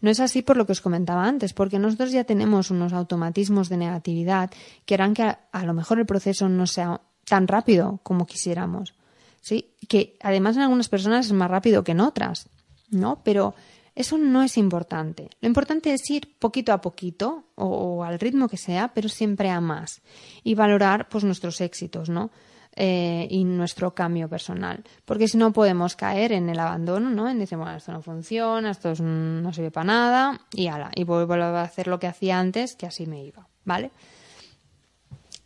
[0.01, 3.69] No es así por lo que os comentaba antes, porque nosotros ya tenemos unos automatismos
[3.69, 4.51] de negatividad
[4.85, 8.95] que harán que a, lo mejor el proceso no sea tan rápido como quisiéramos.
[9.41, 9.71] ¿Sí?
[9.89, 12.49] Que además en algunas personas es más rápido que en otras,
[12.91, 13.23] ¿no?
[13.25, 13.55] Pero
[13.95, 15.31] eso no es importante.
[15.41, 19.51] Lo importante es ir poquito a poquito o, o, al ritmo que sea, pero siempre
[19.51, 20.01] a más
[20.45, 22.31] y valorar pues nuestros éxitos, ¿no?
[22.75, 24.83] Eh, y nuestro cambio personal.
[25.05, 27.29] Porque si no podemos caer en el abandono, ¿no?
[27.29, 31.35] En decir, bueno, esto no funciona, esto no sirve para nada y ala, y vuelvo
[31.35, 33.91] a hacer lo que hacía antes, que así me iba, ¿vale?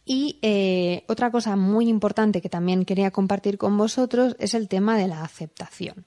[0.05, 4.97] Y eh, otra cosa muy importante que también quería compartir con vosotros es el tema
[4.97, 6.07] de la aceptación.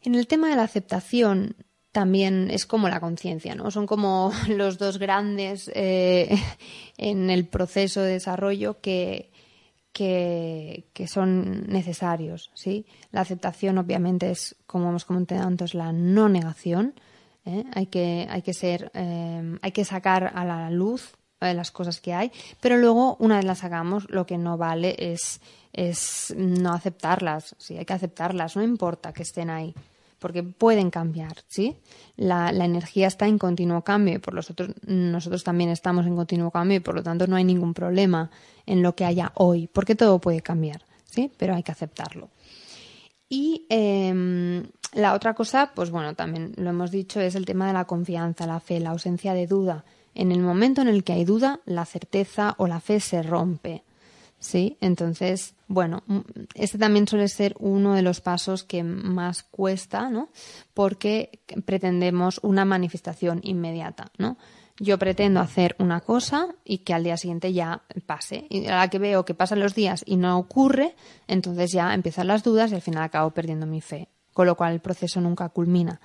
[0.00, 1.54] En el tema de la aceptación
[1.92, 3.70] también es como la conciencia, ¿no?
[3.70, 6.34] Son como los dos grandes eh,
[6.96, 9.30] en el proceso de desarrollo que,
[9.98, 12.86] que, son necesarios, ¿sí?
[13.10, 16.94] La aceptación, obviamente, es, como hemos comentado antes, la no negación.
[17.44, 17.64] ¿eh?
[17.74, 22.00] Hay, que, hay, que ser, eh, hay que sacar a la luz eh, las cosas
[22.00, 22.30] que hay,
[22.60, 25.40] pero luego, una vez las hagamos, lo que no vale es,
[25.72, 27.56] es no aceptarlas.
[27.58, 29.74] Sí, hay que aceptarlas, no importa que estén ahí
[30.18, 31.76] porque pueden cambiar, ¿sí?
[32.16, 36.78] La, energía está en continuo cambio y por nosotros, nosotros también estamos en continuo cambio
[36.78, 38.30] y por lo tanto no hay ningún problema
[38.66, 41.30] en lo que haya hoy, porque todo puede cambiar, ¿sí?
[41.36, 42.30] Pero hay que aceptarlo.
[43.28, 44.62] Y eh,
[44.94, 48.46] la otra cosa, pues bueno, también lo hemos dicho, es el tema de la confianza,
[48.46, 49.84] la fe, la ausencia de duda.
[50.14, 53.84] En el momento en el que hay duda, la certeza o la fe se rompe.
[54.38, 54.76] ¿Sí?
[54.80, 56.02] Entonces, bueno,
[56.54, 60.30] este también suele ser uno de los pasos que más cuesta, ¿no?
[60.74, 64.38] Porque pretendemos una manifestación inmediata, ¿no?
[64.80, 68.46] Yo pretendo hacer una cosa y que al día siguiente ya pase.
[68.48, 70.94] Y a la que veo que pasan los días y no ocurre,
[71.26, 74.08] entonces ya empiezan las dudas y al final acabo perdiendo mi fe.
[74.32, 76.00] Con lo cual el proceso nunca culmina.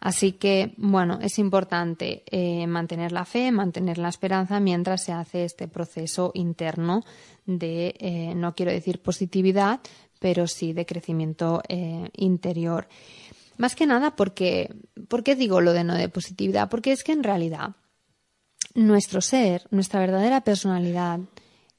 [0.00, 5.44] Así que, bueno, es importante eh, mantener la fe, mantener la esperanza mientras se hace
[5.44, 7.04] este proceso interno
[7.46, 9.80] de, eh, no quiero decir positividad,
[10.18, 12.88] pero sí de crecimiento eh, interior.
[13.56, 14.74] Más que nada porque,
[15.08, 16.68] ¿por qué digo lo de no de positividad?
[16.68, 17.76] Porque es que en realidad
[18.74, 21.20] nuestro ser, nuestra verdadera personalidad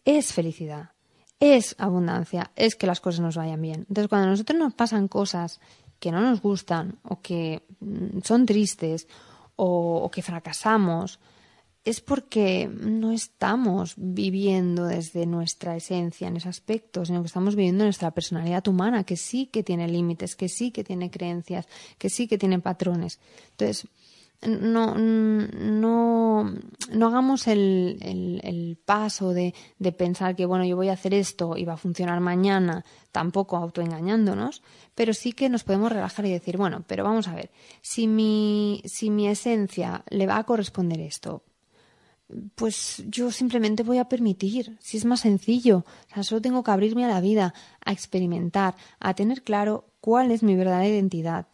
[0.05, 0.91] es felicidad,
[1.39, 3.85] es abundancia, es que las cosas nos vayan bien.
[3.89, 5.59] Entonces, cuando a nosotros nos pasan cosas
[6.05, 9.09] que no nos gustan o que mm, son tristes
[9.55, 11.17] o, que fracasamos,
[11.83, 17.85] es porque no estamos viviendo desde nuestra esencia en ese aspecto, sino que estamos viviendo
[17.85, 21.65] nuestra personalidad humana, que sí que tiene límites, que sí que tiene creencias,
[21.97, 23.19] que sí que tiene patrones.
[23.49, 23.87] Entonces,
[24.47, 26.53] no, no,
[26.91, 31.57] no hagamos el, el, paso de, de, pensar que, bueno, yo voy a hacer esto
[31.57, 34.61] y va a funcionar mañana, tampoco autoengañándonos,
[34.93, 38.81] pero sí que nos podemos relajar y decir, bueno, pero vamos a ver, si mi,
[38.85, 41.43] si mi esencia le va a corresponder esto,
[42.55, 46.71] pues yo simplemente voy a permitir, si es más sencillo, o sea, solo tengo que
[46.71, 47.53] abrirme a la vida,
[47.83, 51.47] a experimentar, a tener claro cuál es mi verdadera identidad,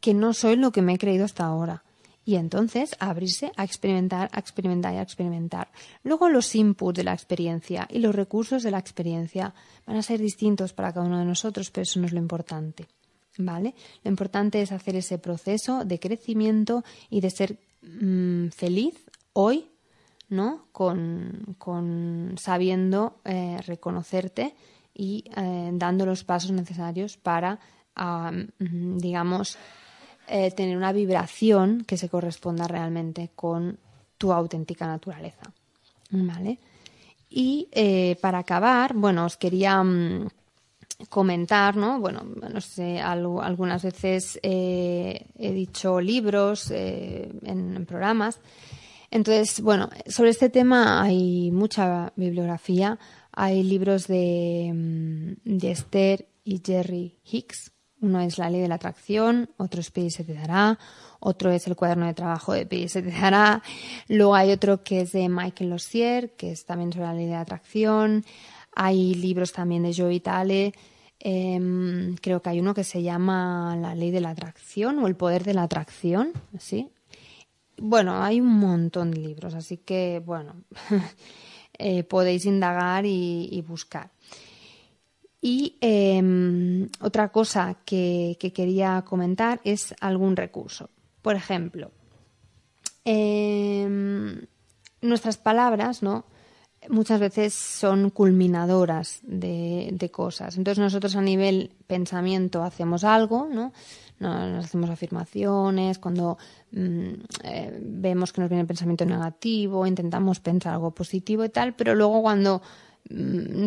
[0.00, 1.85] que no soy lo que me he creído hasta ahora
[2.26, 5.68] y entonces abrirse a experimentar, a experimentar y a experimentar.
[6.02, 9.54] Luego los inputs de la experiencia y los recursos de la experiencia
[9.86, 12.88] van a ser distintos para cada uno de nosotros, pero eso no es lo importante.
[13.38, 13.74] ¿Vale?
[14.02, 18.94] Lo importante es hacer ese proceso de crecimiento y de ser mmm, feliz
[19.34, 19.68] hoy,
[20.28, 20.66] ¿no?
[20.72, 24.54] Con, con sabiendo eh, reconocerte
[24.92, 27.60] y eh, dando los pasos necesarios para,
[27.96, 29.58] uh, digamos,
[30.28, 33.78] eh, tener una vibración que se corresponda realmente con
[34.18, 35.52] tu auténtica naturaleza.
[36.10, 36.58] ¿Vale?
[37.28, 40.28] Y eh, para acabar, bueno, os quería um,
[41.08, 42.00] comentar, ¿no?
[42.00, 48.40] Bueno, no sé, algunas veces eh, he dicho libros en, en, programas.
[49.10, 52.98] Entonces, bueno, sobre este tema hay mucha bibliografía.
[53.32, 58.74] Hay libros de, mm, de Esther y Jerry Hicks, Uno es la ley de la
[58.74, 60.78] atracción, otro es Pide se te dará,
[61.18, 63.62] otro es el cuaderno de trabajo de Pide se te dará.
[64.08, 67.36] Luego hay otro que es de Michael Lossier, que es también sobre la ley de
[67.36, 68.24] atracción.
[68.74, 70.74] Hay libros también de Joe Vitale.
[71.18, 75.16] Em, creo que hay uno que se llama La ley de la atracción o El
[75.16, 76.90] poder de la atracción, ¿sí?
[77.78, 80.54] Bueno, hay un montón de libros, así que, bueno,
[81.78, 84.10] eh, podéis indagar y buscar.
[85.46, 90.90] Y em, otra cosa que, quería comentar es algún recurso.
[91.22, 91.92] Por ejemplo,
[93.04, 94.44] em,
[95.02, 96.24] nuestras palabras, ¿no?
[96.88, 100.56] Muchas veces son culminadoras de, cosas.
[100.56, 103.72] Entonces nosotros a nivel pensamiento hacemos algo, ¿no?
[104.18, 106.38] Nos hacemos afirmaciones, cuando
[106.72, 107.12] mm,
[107.44, 111.94] eh, vemos que nos viene el pensamiento negativo, intentamos pensar algo positivo y tal, pero
[111.94, 112.62] luego cuando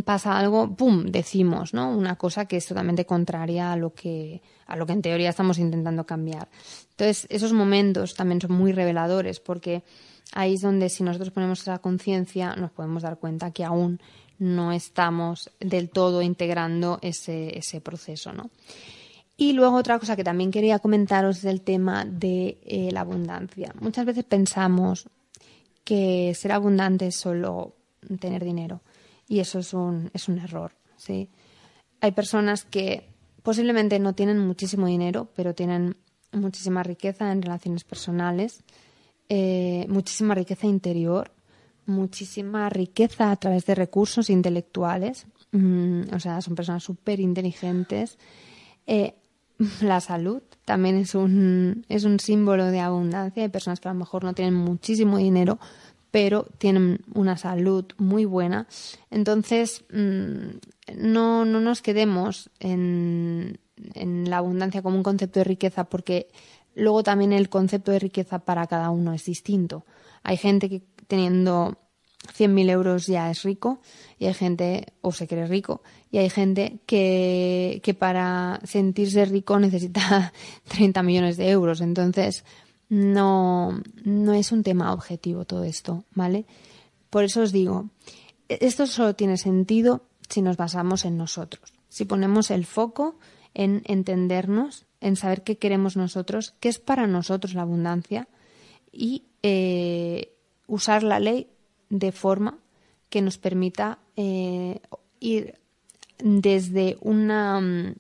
[0.06, 1.96] pasa algo, ¡pum!, decimos, ¿no?
[1.96, 5.60] Una cosa que es totalmente contraria a lo que, a lo que en teoría estamos
[5.60, 6.50] intentando cambiar.
[6.92, 9.84] Entonces, esos momentos también son muy reveladores porque
[10.34, 14.00] ahí es donde si nosotros ponemos esa conciencia nos podemos dar cuenta que aún
[14.38, 18.50] no estamos del todo integrando ese, ese proceso, ¿no?
[19.38, 23.74] Y luego otra cosa que también quería comentaros es el tema de eh, la abundancia.
[23.80, 25.08] Muchas veces pensamos
[25.86, 27.74] que ser abundante es solo
[28.20, 28.82] tener dinero
[29.30, 30.74] y eso es un, es un error.
[30.98, 31.30] ¿sí?
[32.02, 33.08] Hay personas que
[33.44, 35.96] posiblemente no tienen muchísimo dinero, pero tienen
[36.34, 38.64] muchísima riqueza en relaciones personales,
[39.30, 41.32] eh, muchísima riqueza interior,
[41.86, 45.28] muchísima riqueza a través de recursos intelectuales.
[45.52, 48.18] Mm, o sea, son personas súper inteligentes.
[48.88, 49.14] Eh,
[49.82, 53.44] la salud también es un, es un símbolo de abundancia.
[53.44, 55.60] Hay personas que a lo mejor no tienen muchísimo dinero,
[56.12, 58.68] pero tienen una salud muy buena.
[59.12, 60.58] Entonces, mm,
[60.98, 63.60] no, no nos quedemos en,
[63.94, 66.28] en la abundancia como un concepto de riqueza, porque
[66.76, 69.86] luego también el concepto de riqueza para cada uno es distinto.
[70.24, 71.78] Hay gente que teniendo
[72.38, 73.82] 100.000 euros ya es rico
[74.18, 75.82] y hay gente, o se cree rico,
[76.12, 80.34] y hay gente que, que para sentirse rico necesita
[80.68, 81.82] 30 millones de euros.
[81.82, 82.44] Entonces,
[82.90, 86.46] no, no es un tema objetivo todo esto, ¿vale?
[87.10, 87.90] Por eso os digo,
[88.48, 93.18] esto solo tiene sentido si nos basamos en nosotros, si ponemos el foco
[93.54, 98.28] en entendernos, en saber qué queremos nosotros, qué es para nosotros la abundancia
[98.92, 100.34] y eh,
[100.68, 101.48] usar la ley
[101.90, 102.58] de forma
[103.10, 104.82] que nos permita eh,
[105.20, 105.56] ir
[106.20, 107.96] desde una, mm,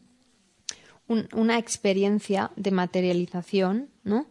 [1.33, 4.27] una experiencia de materialización, ¿no?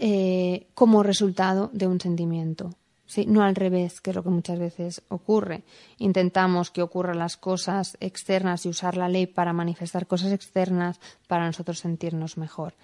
[0.00, 2.70] Eh, como resultado de un sentimiento.
[3.26, 5.64] No al revés, que es lo que muchas veces ocurre.
[5.96, 11.46] Intentamos que ocurran las cosas externas y usar la ley para manifestar cosas externas para
[11.46, 12.74] nosotros sentirnos mejor.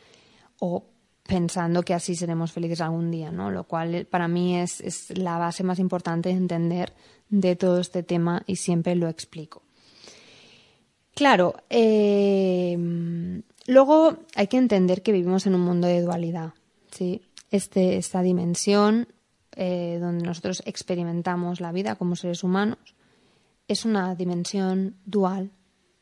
[0.59, 0.87] O
[1.23, 3.53] pensando que así seremos felices algún día, ¿no?
[3.53, 6.95] Lo cual eh, para mí es, es la base más importante de entender
[7.29, 9.63] de todo este tema y siempre lo explico.
[11.15, 12.77] Claro, eh,
[13.69, 16.55] luego hay que entender que vivimos en un mundo de dualidad.
[16.95, 17.23] ¿Sí?
[17.51, 19.09] Este, esta dimensión
[19.57, 22.79] eh, donde nosotros experimentamos la vida como seres humanos
[23.69, 25.51] es una dimensión dual.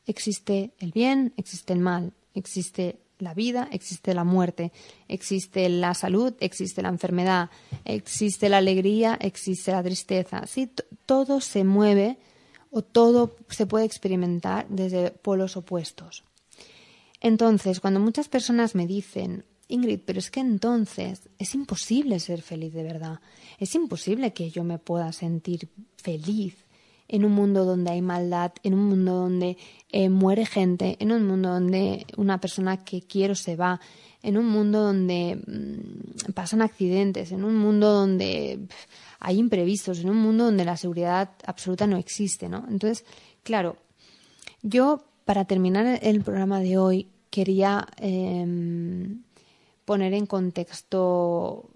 [0.06, 4.72] Existe el bien, existe el mal, existe la vida, existe la muerte,
[5.06, 7.50] existe la salud, existe la enfermedad,
[7.84, 10.46] existe la alegría, existe la tristeza.
[10.46, 10.70] ¿sí?
[11.06, 12.18] Todo se mueve
[12.70, 16.24] o todo se puede experimentar desde polos opuestos.
[17.20, 22.72] Entonces, cuando muchas personas me dicen, Ingrid, pero es que entonces es imposible ser feliz
[22.72, 23.20] de verdad.
[23.58, 26.64] Es imposible que yo me pueda sentir feliz
[27.08, 29.58] en un mundo donde hay maldad, en un mundo donde
[29.90, 33.80] eh, muere gente, en un mundo donde una persona que quiero se va,
[34.22, 38.60] en un mundo donde mm, pasan accidentes, en un mundo donde
[39.20, 42.64] hay imprevistos, en un mundo donde la seguridad absoluta no existe, ¿no?
[42.68, 43.04] Entonces,
[43.42, 43.76] claro,
[44.62, 49.22] yo para terminar el programa de hoy quería em,
[49.92, 51.68] poner en contexto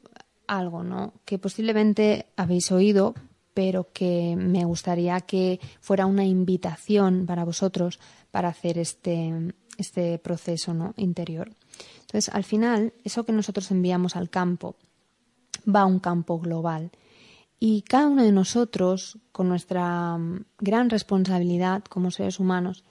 [0.47, 1.13] algo, ¿no?
[1.27, 3.15] Que posiblemente habéis oído,
[3.53, 8.01] pero que me gustaría que fuera una invitación para vosotros
[8.31, 10.95] para hacer este, este proceso ¿no?
[10.97, 11.51] interior.
[12.01, 14.77] Entonces, al final, eso que nosotros enviamos al campo
[15.69, 16.93] va a un campo global.
[17.61, 20.19] Y cada uno de nosotros, con nuestra
[20.59, 22.83] gran responsabilidad como seres humanos,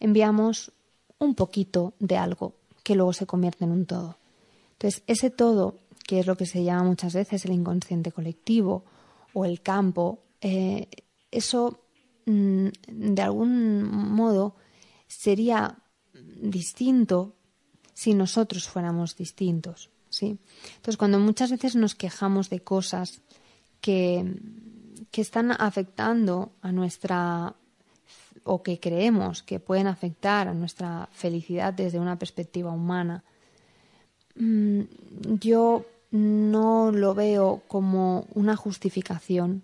[0.00, 0.72] enviamos
[1.20, 4.16] un poquito de algo que luego se convierte en un todo.
[4.82, 5.78] Entonces, ese todo,
[6.08, 8.84] que es lo que se llama muchas veces el inconsciente colectivo
[9.32, 10.88] o el campo, eh,
[11.30, 11.84] eso
[12.26, 14.56] mm, de algún modo
[15.06, 15.78] sería
[16.12, 17.36] distinto
[17.94, 20.40] si nosotros fuéramos distintos, ¿sí?
[20.74, 23.20] Entonces, cuando muchas veces nos quejamos de cosas
[23.80, 24.34] que,
[25.12, 27.54] que están afectando a nuestra
[28.42, 33.22] o que creemos que pueden afectar a nuestra felicidad desde una perspectiva humana,
[34.34, 39.62] yo no lo veo como una justificación.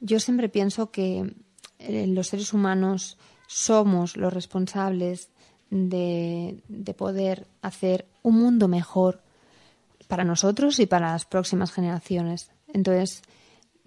[0.00, 1.34] Yo siempre pienso que
[1.78, 3.16] eh, los seres humanos
[3.46, 5.30] somos los responsables
[5.70, 6.62] de,
[6.96, 9.22] poder hacer un mundo mejor
[10.06, 12.50] para nosotros y para las próximas generaciones.
[12.72, 13.22] Entonces,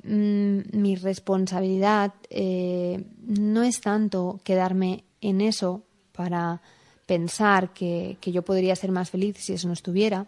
[0.04, 6.62] mm, mi responsabilidad eh, no es tanto quedarme en eso para
[7.08, 10.28] pensar que, que, yo podría ser más feliz si eso no estuviera,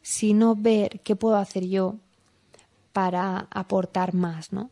[0.00, 1.96] sino ver qué puedo hacer yo
[2.94, 4.70] para aportar más, ¿no?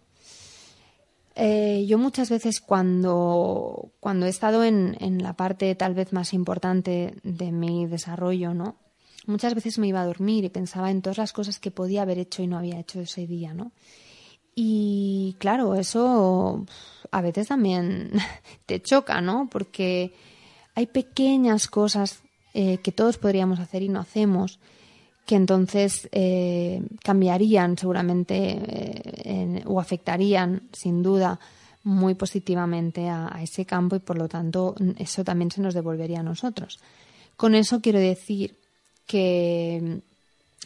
[1.37, 6.33] Eh, yo muchas veces cuando, cuando he estado en, en, la parte tal vez más
[6.33, 8.77] importante de mi desarrollo, ¿no?
[9.27, 12.19] Muchas veces me iba a dormir y pensaba en todas las cosas que podía haber
[12.19, 13.73] hecho y no había hecho ese día, ¿no?
[14.55, 16.67] Y claro, eso
[17.11, 18.13] a veces también
[18.67, 19.49] te choca, ¿no?
[19.51, 20.13] Porque
[20.81, 22.23] hay pequeñas cosas
[22.55, 24.59] eh, que todos podríamos hacer y no hacemos
[25.27, 31.39] que entonces eh, cambiarían seguramente eh, o afectarían sin duda
[31.85, 36.25] muy positivamente a, ese campo y por lo tanto eso también se nos devolvería a
[36.25, 36.81] nosotros.
[37.37, 38.57] Con eso quiero decir
[39.07, 40.01] que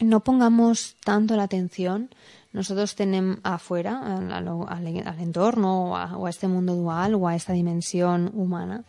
[0.01, 2.09] no pongamos tanto la atención
[2.55, 4.87] nosotros tenemos afuera, al,
[5.19, 8.85] entorno o a, este mundo dual o a esta dimensión humana,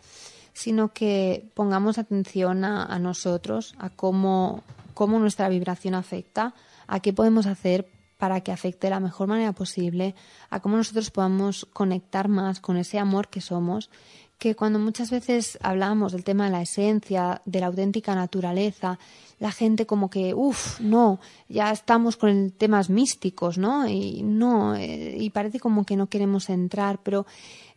[0.57, 4.63] sino que pongamos atención a nosotros, a cómo
[4.97, 6.55] cómo nuestra vibración afecta,
[6.87, 7.87] a qué podemos hacer
[8.17, 10.15] para que afecte de la mejor manera posible,
[10.49, 13.91] a cómo nosotros podamos conectar más con ese amor que somos,
[14.37, 18.99] que cuando muchas veces hablamos del tema de la esencia, de la auténtica naturaleza,
[19.39, 21.19] la gente como que, uff, no,
[21.49, 23.87] ya estamos con temas místicos, ¿no?
[23.87, 27.25] Y no, eh, y parece como que no queremos entrar, pero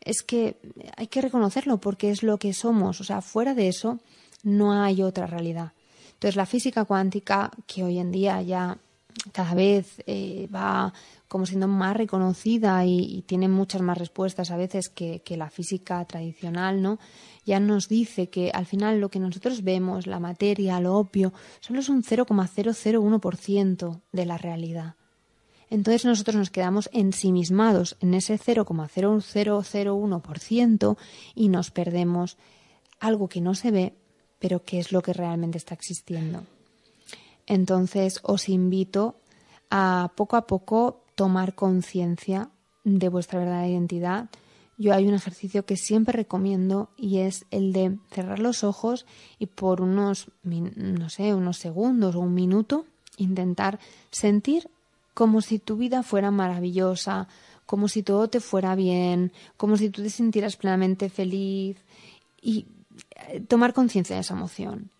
[0.03, 0.57] es que
[0.97, 3.99] hay que reconocerlo porque es lo que somos, o sea, fuera de eso
[4.43, 5.73] no hay otra realidad.
[6.15, 8.77] Entonces, la física cuántica, que hoy en día ya
[9.33, 10.93] cada vez eh, va
[11.31, 16.83] como siendo más reconocida y, tiene muchas más respuestas a veces que, la física tradicional,
[16.83, 16.99] ¿no?
[17.47, 21.79] Ya nos dice que al final lo que nosotros vemos, la materia, lo obvio, solo
[21.79, 24.97] es un 0,001% de la realidad.
[25.71, 30.97] Entonces nosotros nos quedamos ensimismados en ese 0,0001%
[31.37, 32.39] y nos perdemos
[32.99, 33.95] algo que no se ve
[34.41, 36.43] pero qué es lo que realmente está existiendo.
[37.47, 39.21] Entonces os invito
[39.71, 42.49] a poco a poco tomar conciencia
[42.83, 44.31] de vuestra verdadera identidad.
[44.79, 49.05] Yo hay un ejercicio que siempre recomiendo y es el de cerrar los ojos
[49.39, 52.87] y por unos, no sé, unos segundos o un minuto
[53.19, 53.79] intentar
[54.11, 54.71] sentir
[55.13, 57.29] como si tu vida fuera maravillosa,
[57.67, 61.77] como si todo te fuera bien, como si tú te sintieras plenamente feliz
[62.41, 62.65] y
[63.47, 64.91] tomar conciencia de esa emoción.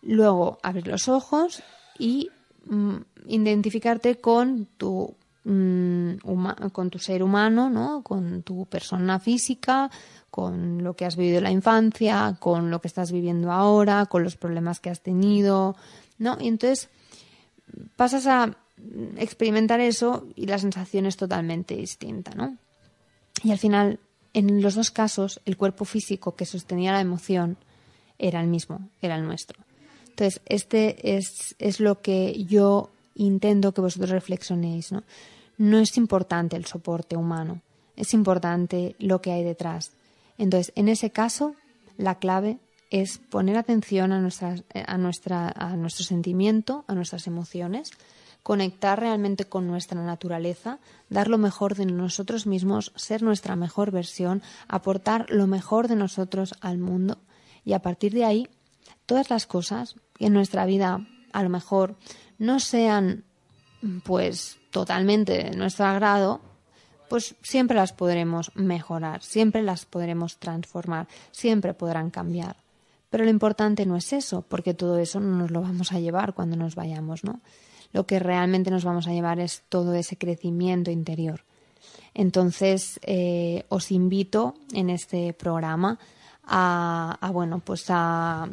[0.00, 1.62] Luego, abrir los ojos
[1.98, 2.30] y
[2.64, 2.96] mm,
[3.26, 5.14] identificarte con tu,
[5.48, 8.02] mm, con tu ser humano, ¿no?
[8.02, 9.90] con tu persona física,
[10.30, 14.22] con lo que has vivido en la infancia, con lo que estás viviendo ahora, con
[14.22, 15.74] los problemas que has tenido,
[16.18, 16.36] ¿no?
[16.40, 16.90] Y entonces
[17.96, 18.56] pasas a
[19.16, 22.56] experimentar eso y la sensación es totalmente distinta, ¿no?
[23.42, 23.98] Y al final
[24.34, 27.56] en los dos casos, el cuerpo físico que sostenía la emoción
[28.18, 29.64] era el mismo, era el nuestro.
[30.10, 34.92] Entonces, este es, es lo que yo intento que vosotros reflexionéis.
[34.92, 35.02] ¿no?
[35.58, 37.60] No es importante el soporte humano,
[37.96, 39.92] es importante lo que hay detrás.
[40.38, 41.54] Entonces, en ese caso,
[41.96, 42.58] la clave
[42.90, 47.90] es poner atención a, nuestras, a, nuestra, a nuestro sentimiento, a nuestras emociones,
[48.42, 50.78] conectar realmente con nuestra naturaleza,
[51.10, 56.54] dar lo mejor de nosotros mismos, ser nuestra mejor versión, aportar lo mejor de nosotros
[56.60, 57.18] al mundo
[57.64, 58.48] y a partir de ahí
[59.04, 61.96] todas las cosas que en nuestra vida a lo mejor
[62.38, 63.24] no sean
[64.04, 66.40] pues totalmente de nuestro agrado,
[67.08, 72.56] pues siempre las podremos mejorar, siempre las podremos transformar, siempre podrán cambiar.
[73.10, 76.34] Pero lo importante no es eso, porque todo eso no nos lo vamos a llevar
[76.34, 77.40] cuando nos vayamos, ¿no?
[77.92, 81.44] lo que realmente nos vamos a llevar es todo ese crecimiento interior.
[82.14, 85.98] Entonces, eh, os invito en este programa
[86.44, 88.48] a, bueno, pues a,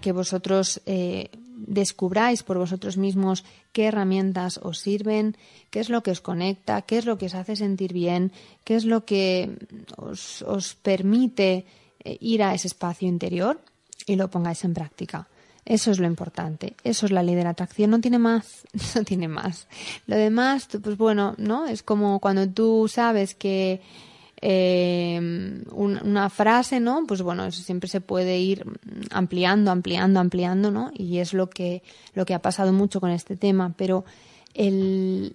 [0.00, 1.30] que vosotros eh,
[1.66, 5.36] descubráis por vosotros mismos qué herramientas os sirven,
[5.70, 8.32] qué es lo que os conecta, qué es lo que os hace sentir bien,
[8.64, 9.56] qué es lo que
[9.96, 11.66] os, os permite
[12.04, 13.60] eh, ir a ese espacio interior
[14.06, 15.28] y lo pongáis en práctica.
[15.64, 16.74] Eso es lo importante.
[16.84, 17.90] Eso es la ley de la atracción.
[17.90, 18.66] No tiene más.
[18.94, 19.66] No tiene más.
[20.06, 21.66] Lo demás, pues bueno, ¿no?
[21.66, 23.80] Es como cuando tú sabes que
[24.46, 25.18] eh,
[25.72, 27.06] una frase, ¿no?
[27.06, 28.66] Pues bueno, siempre se puede ir
[29.10, 30.90] ampliando, ampliando, ampliando, ¿no?
[30.92, 31.82] Y es lo que,
[32.12, 33.72] lo que ha pasado mucho con este tema.
[33.78, 34.04] Pero
[34.52, 35.32] eh,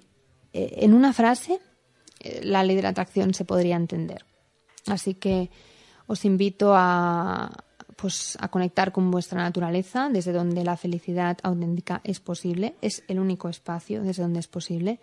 [0.54, 1.60] en una frase,
[2.20, 4.26] eh, la ley de la atracción se podría entender.
[4.86, 5.50] Así que
[6.06, 7.52] os invito a,
[7.96, 13.18] pues, a conectar con vuestra naturaleza, desde donde la felicidad auténtica es posible, es el
[13.18, 15.00] único espacio desde donde es posible.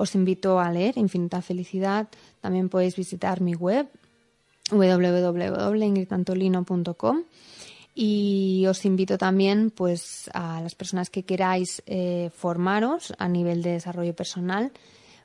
[0.00, 2.08] Os invito a leer Infinita Felicidad.
[2.40, 3.86] También podéis visitar mi web
[4.72, 7.24] www.ingridantolino.com
[7.94, 13.72] y os invito también pues a las personas que queráis eh, formaros a nivel de
[13.72, 14.72] desarrollo personal